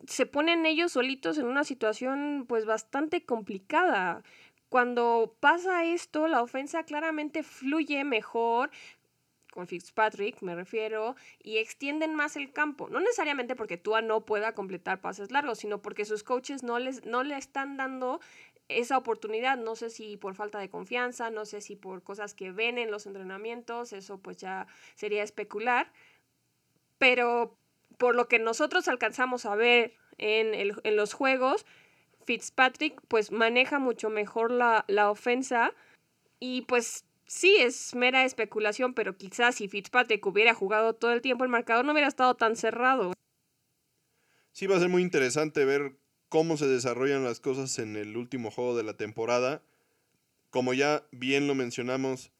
[0.07, 4.23] se ponen ellos solitos en una situación pues bastante complicada.
[4.69, 8.71] Cuando pasa esto, la ofensa claramente fluye mejor,
[9.57, 12.89] con Fitzpatrick, me refiero, y extienden más el campo.
[12.91, 17.07] No necesariamente porque Tua no pueda completar pases largos, sino porque sus coaches no, les,
[17.07, 18.21] no le están dando
[18.69, 19.57] esa oportunidad.
[19.57, 22.91] No sé si por falta de confianza, no sé si por cosas que ven en
[22.91, 25.91] los entrenamientos, eso pues ya sería especular.
[26.99, 27.57] Pero
[27.97, 31.67] por lo que nosotros alcanzamos a ver en, en los juegos,
[32.25, 35.73] Fitzpatrick pues maneja mucho mejor la, la ofensa
[36.41, 41.45] y pues sí es mera especulación, pero quizás si Fitzpatrick hubiera jugado todo el tiempo
[41.45, 43.13] el marcador no hubiera estado tan cerrado.
[44.53, 45.97] Sí va a ser muy interesante ver
[46.29, 49.63] cómo se desarrollan las cosas en el último juego de la temporada.
[50.51, 52.33] Como ya bien lo mencionamos,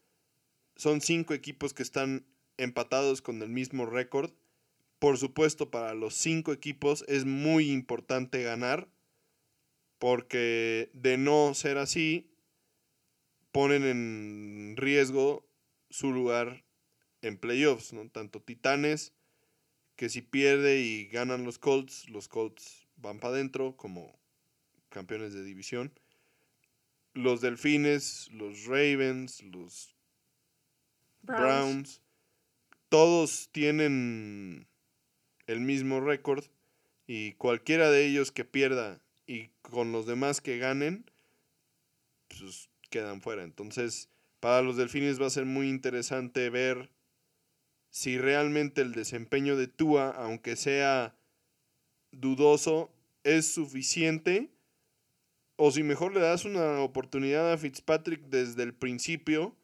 [0.77, 2.27] son cinco equipos que están
[2.57, 4.31] empatados con el mismo récord.
[4.99, 8.89] Por supuesto, para los cinco equipos es muy importante ganar,
[9.99, 12.31] porque de no ser así,
[13.53, 15.47] ponen en riesgo
[15.91, 16.65] su lugar
[17.23, 18.09] en playoffs, ¿no?
[18.11, 19.13] Tanto Titanes
[19.97, 24.19] que si pierde y ganan los Colts, los Colts van para adentro como
[24.91, 25.99] campeones de división.
[27.15, 29.97] Los Delfines, los Ravens, los
[31.23, 32.03] Browns,
[32.91, 34.69] todos tienen
[35.47, 36.45] el mismo récord
[37.07, 41.11] y cualquiera de ellos que pierda y con los demás que ganen,
[42.29, 43.43] pues quedan fuera.
[43.43, 44.09] Entonces,
[44.41, 46.91] para los Delfines va a ser muy interesante ver
[47.91, 51.17] si realmente el desempeño de Tua, aunque sea
[52.13, 52.93] dudoso,
[53.25, 54.51] es suficiente
[55.57, 59.57] o si mejor le das una oportunidad a Fitzpatrick desde el principio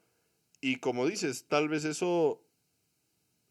[0.59, 2.42] y como dices, tal vez eso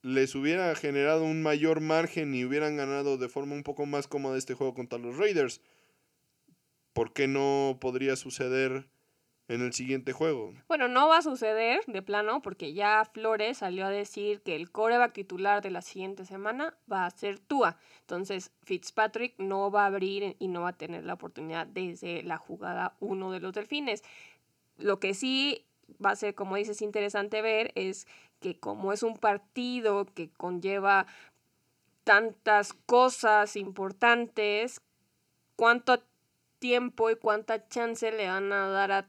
[0.03, 4.37] les hubiera generado un mayor margen y hubieran ganado de forma un poco más cómoda
[4.37, 5.61] este juego contra los Raiders.
[6.93, 8.87] ¿Por qué no podría suceder
[9.49, 10.55] en el siguiente juego.
[10.69, 14.71] Bueno, no va a suceder de plano porque ya Flores salió a decir que el
[14.71, 17.77] coreback titular de la siguiente semana va a ser Tua.
[18.01, 22.39] Entonces Fitzpatrick no va a abrir y no va a tener la oportunidad desde la
[22.39, 24.03] jugada 1 de los Delfines.
[24.79, 25.67] Lo que sí
[26.05, 28.07] va a ser, como dices, interesante ver es
[28.41, 31.07] que como es un partido que conlleva
[32.05, 34.81] tantas cosas importantes,
[35.57, 36.03] cuánto
[36.59, 39.09] tiempo y cuánta chance le van a dar a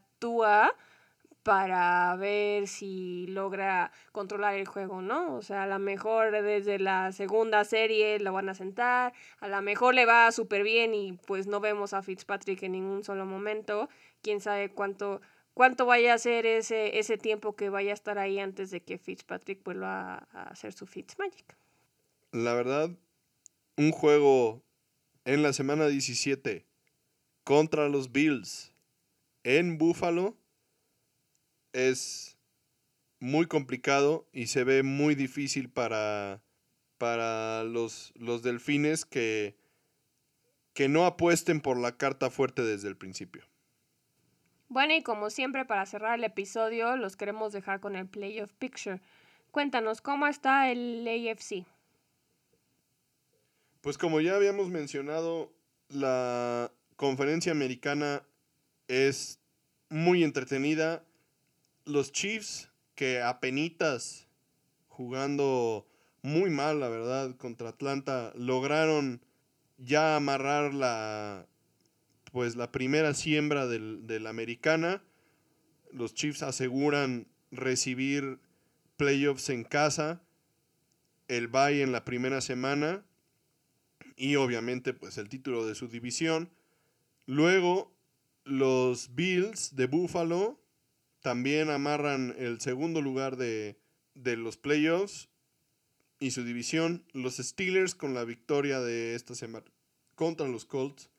[1.42, 5.36] para ver si logra controlar el juego, ¿no?
[5.36, 9.60] O sea, a lo mejor desde la segunda serie lo van a sentar, a lo
[9.60, 13.90] mejor le va súper bien y pues no vemos a Fitzpatrick en ningún solo momento.
[14.22, 15.20] Quién sabe cuánto,
[15.54, 18.98] cuánto vaya a ser ese, ese tiempo que vaya a estar ahí antes de que
[18.98, 21.56] Fitzpatrick vuelva a, hacer su Fitzmagic.
[22.32, 22.90] La verdad,
[23.76, 24.62] un juego
[25.24, 26.66] en la semana 17
[27.44, 28.72] contra los Bills
[29.44, 30.36] en Buffalo
[31.72, 32.36] es
[33.20, 36.42] muy complicado y se ve muy difícil para,
[36.98, 39.56] para los, los delfines que,
[40.72, 43.44] que no apuesten por la carta fuerte desde el principio.
[44.68, 49.00] Bueno, y como siempre, para cerrar el episodio, los queremos dejar con el Playoff Picture.
[49.50, 51.66] Cuéntanos, ¿cómo está el AFC?
[53.80, 55.52] Pues como ya habíamos mencionado,
[55.88, 58.22] la conferencia americana
[58.88, 59.40] es
[59.90, 61.04] muy entretenida.
[61.84, 64.26] Los Chiefs, que apenitas
[64.88, 65.86] jugando
[66.22, 69.20] muy mal, la verdad, contra Atlanta, lograron
[69.76, 71.46] ya amarrar la
[72.34, 75.04] pues la primera siembra de la americana.
[75.92, 78.40] Los Chiefs aseguran recibir
[78.96, 80.20] playoffs en casa,
[81.28, 83.04] el bye en la primera semana
[84.16, 86.50] y obviamente pues el título de su división.
[87.26, 87.94] Luego
[88.42, 90.60] los Bills de Buffalo
[91.20, 93.78] también amarran el segundo lugar de,
[94.16, 95.28] los playoffs
[96.18, 97.04] y su división.
[97.12, 99.66] Los Steelers con la victoria de esta semana
[100.16, 101.13] contra los Colts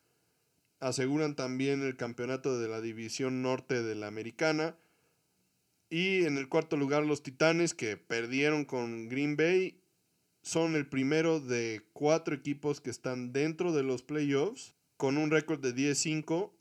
[0.87, 4.75] aseguran también el campeonato de la división norte de la americana.
[5.89, 9.79] Y en el cuarto lugar los Titanes que perdieron con Green Bay
[10.41, 15.59] son el primero de cuatro equipos que están dentro de los playoffs con un récord
[15.59, 16.51] de 10-5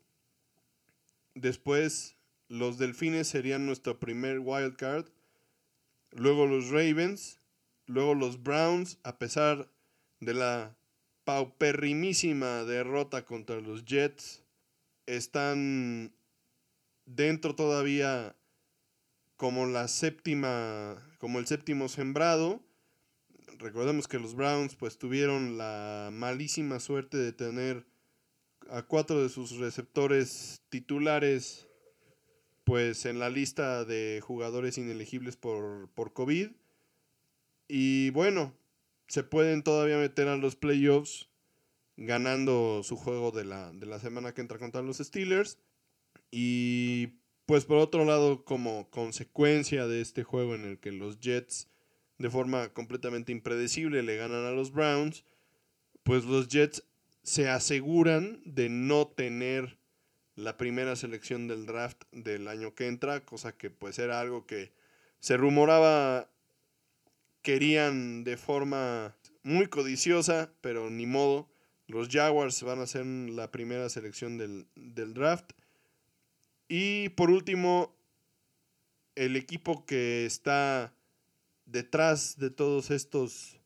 [1.34, 2.16] Después
[2.48, 5.06] los Delfines serían nuestro primer wild card.
[6.12, 7.40] Luego los Ravens.
[7.86, 9.68] Luego los Browns, a pesar
[10.20, 10.74] de la
[11.24, 14.42] pauperrimísima derrota contra los Jets,
[15.06, 16.12] están
[17.06, 18.36] dentro todavía
[19.36, 22.62] como la séptima, como el séptimo sembrado.
[23.58, 27.84] Recordemos que los Browns pues tuvieron la malísima suerte de tener
[28.70, 31.68] a cuatro de sus receptores titulares
[32.64, 36.50] pues en la lista de jugadores inelegibles por, por COVID.
[37.68, 38.54] Y bueno,
[39.06, 41.28] se pueden todavía meter a los playoffs
[41.96, 45.58] ganando su juego de la, de la semana que entra contra los Steelers.
[46.30, 51.68] Y pues por otro lado, como consecuencia de este juego en el que los Jets
[52.18, 55.24] de forma completamente impredecible le ganan a los Browns,
[56.02, 56.84] pues los Jets
[57.22, 59.78] se aseguran de no tener
[60.36, 64.72] la primera selección del draft del año que entra, cosa que pues era algo que
[65.20, 66.30] se rumoraba
[67.44, 69.14] querían de forma
[69.44, 71.48] muy codiciosa, pero ni modo.
[71.86, 75.52] Los Jaguars van a ser la primera selección del, del draft.
[76.66, 77.94] Y por último,
[79.14, 80.94] el equipo que está
[81.66, 83.60] detrás de todos estos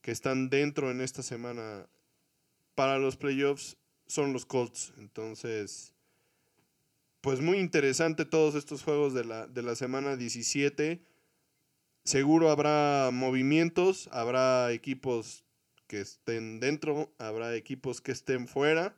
[0.00, 1.88] que están dentro en esta semana
[2.74, 4.92] para los playoffs son los Colts.
[4.98, 5.94] Entonces,
[7.20, 11.13] pues muy interesante todos estos juegos de la, de la semana 17.
[12.04, 15.42] Seguro habrá movimientos, habrá equipos
[15.86, 18.94] que estén dentro, habrá equipos que estén fuera.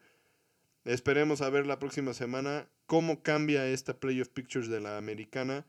[0.84, 5.64] Esperemos a ver la próxima semana cómo cambia esta Playoff Pictures de la americana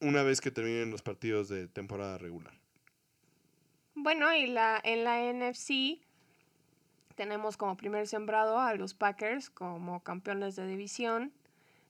[0.00, 2.54] una vez que terminen los partidos de temporada regular.
[3.94, 6.00] Bueno, y la, en la NFC
[7.16, 11.32] tenemos como primer sembrado a los Packers como campeones de división,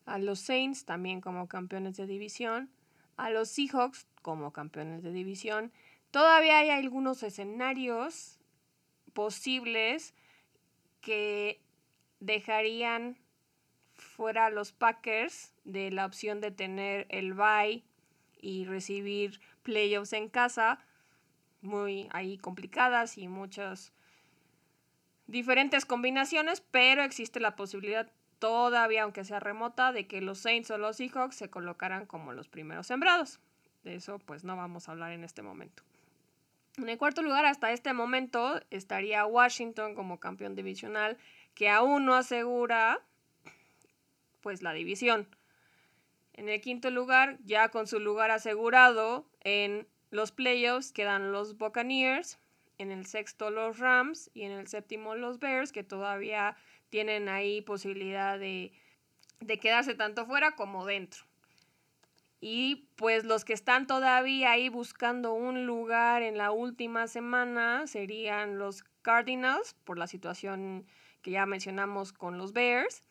[0.06, 2.70] a los Saints también como campeones de división,
[3.16, 5.72] a los Seahawks como campeones de división.
[6.10, 8.38] Todavía hay algunos escenarios
[9.12, 10.14] posibles
[11.00, 11.60] que
[12.20, 13.18] dejarían
[13.94, 17.84] fuera a los Packers de la opción de tener el bye
[18.40, 20.78] y recibir playoffs en casa,
[21.60, 23.92] muy ahí complicadas y muchas
[25.26, 30.78] diferentes combinaciones, pero existe la posibilidad todavía, aunque sea remota, de que los Saints o
[30.78, 33.40] los Seahawks se colocaran como los primeros sembrados.
[33.82, 35.82] De eso pues no vamos a hablar en este momento.
[36.78, 41.18] En el cuarto lugar, hasta este momento, estaría Washington como campeón divisional,
[41.54, 43.00] que aún no asegura
[44.40, 45.28] pues la división.
[46.32, 52.38] En el quinto lugar, ya con su lugar asegurado en los playoffs, quedan los Buccaneers,
[52.78, 56.56] en el sexto los Rams y en el séptimo los Bears, que todavía
[56.88, 58.72] tienen ahí posibilidad de,
[59.40, 61.24] de quedarse tanto fuera como dentro.
[62.45, 68.59] Y pues los que están todavía ahí buscando un lugar en la última semana serían
[68.59, 70.84] los Cardinals, por la situación
[71.22, 73.05] que ya mencionamos con los Bears,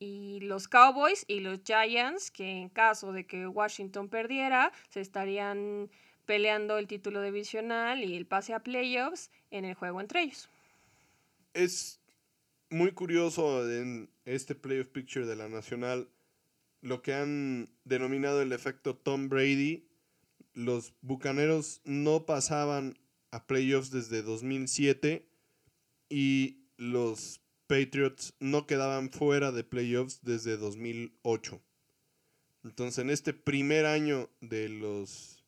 [0.00, 5.88] y los Cowboys y los Giants, que en caso de que Washington perdiera, se estarían
[6.26, 10.48] peleando el título divisional y el pase a playoffs en el juego entre ellos.
[11.54, 12.00] Es
[12.68, 16.08] muy curioso en este playoff picture de la Nacional
[16.82, 19.88] lo que han denominado el efecto Tom Brady.
[20.52, 22.98] Los Bucaneros no pasaban
[23.30, 25.26] a playoffs desde 2007
[26.10, 31.62] y los Patriots no quedaban fuera de playoffs desde 2008.
[32.64, 35.42] Entonces, en este primer año de los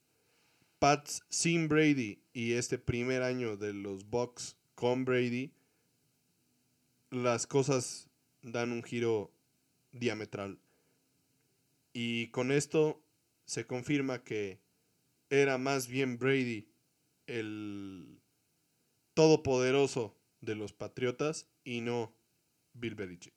[0.78, 5.52] Pats sin Brady y este primer año de los Bucks con Brady,
[7.10, 8.08] las cosas
[8.42, 9.30] dan un giro
[9.92, 10.58] diametral.
[11.94, 13.00] Y con esto
[13.46, 14.60] se confirma que
[15.30, 16.68] era más bien Brady
[17.28, 18.20] el
[19.14, 22.12] todopoderoso de los Patriotas y no
[22.74, 23.32] Bill Belichick.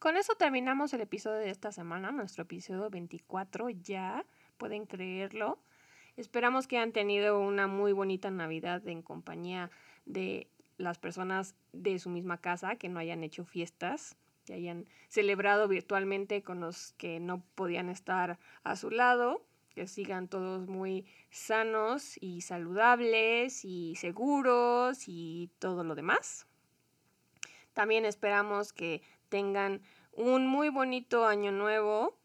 [0.00, 4.26] Con eso terminamos el episodio de esta semana, nuestro episodio 24 ya,
[4.58, 5.60] pueden creerlo.
[6.16, 9.70] Esperamos que hayan tenido una muy bonita Navidad en compañía
[10.04, 10.48] de
[10.78, 16.42] las personas de su misma casa, que no hayan hecho fiestas que hayan celebrado virtualmente
[16.42, 19.42] con los que no podían estar a su lado,
[19.74, 26.46] que sigan todos muy sanos y saludables y seguros y todo lo demás.
[27.74, 29.82] También esperamos que tengan
[30.12, 32.16] un muy bonito año nuevo,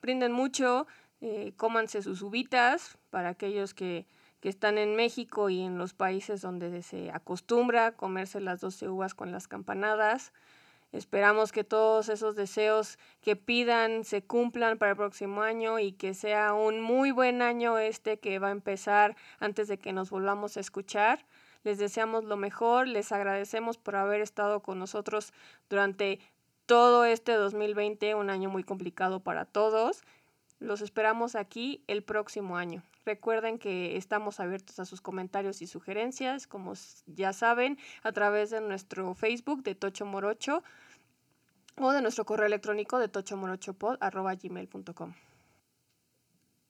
[0.00, 0.86] brinden mucho,
[1.20, 4.06] eh, cómanse sus uvitas para aquellos que,
[4.40, 9.14] que están en México y en los países donde se acostumbra comerse las 12 uvas
[9.14, 10.32] con las campanadas.
[10.94, 16.14] Esperamos que todos esos deseos que pidan se cumplan para el próximo año y que
[16.14, 20.56] sea un muy buen año este que va a empezar antes de que nos volvamos
[20.56, 21.26] a escuchar.
[21.64, 25.32] Les deseamos lo mejor, les agradecemos por haber estado con nosotros
[25.68, 26.20] durante
[26.64, 30.04] todo este 2020, un año muy complicado para todos.
[30.60, 32.84] Los esperamos aquí el próximo año.
[33.04, 36.74] Recuerden que estamos abiertos a sus comentarios y sugerencias, como
[37.06, 40.62] ya saben, a través de nuestro Facebook de Tocho Morocho
[41.76, 45.14] o de nuestro correo electrónico de tochomorochopod.gmail.com.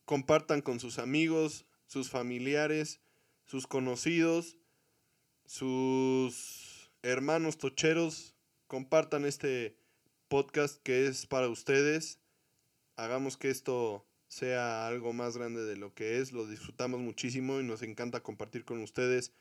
[0.05, 3.01] Compartan con sus amigos, sus familiares,
[3.45, 4.59] sus conocidos,
[5.47, 8.35] sus hermanos tocheros.
[8.67, 9.77] Compartan este
[10.29, 12.19] podcast que es para ustedes.
[12.97, 16.33] Hagamos que esto sea algo más grande de lo que es.
[16.33, 19.33] Lo disfrutamos muchísimo y nos encanta compartir con ustedes.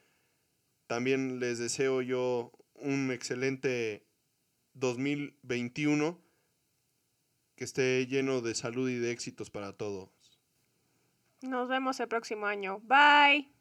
[0.87, 4.05] También les deseo yo un excelente
[4.73, 6.19] 2021
[7.55, 10.09] que esté lleno de salud y de éxitos para todos.
[11.41, 12.79] Nos vemos el próximo año.
[12.79, 13.52] Bye.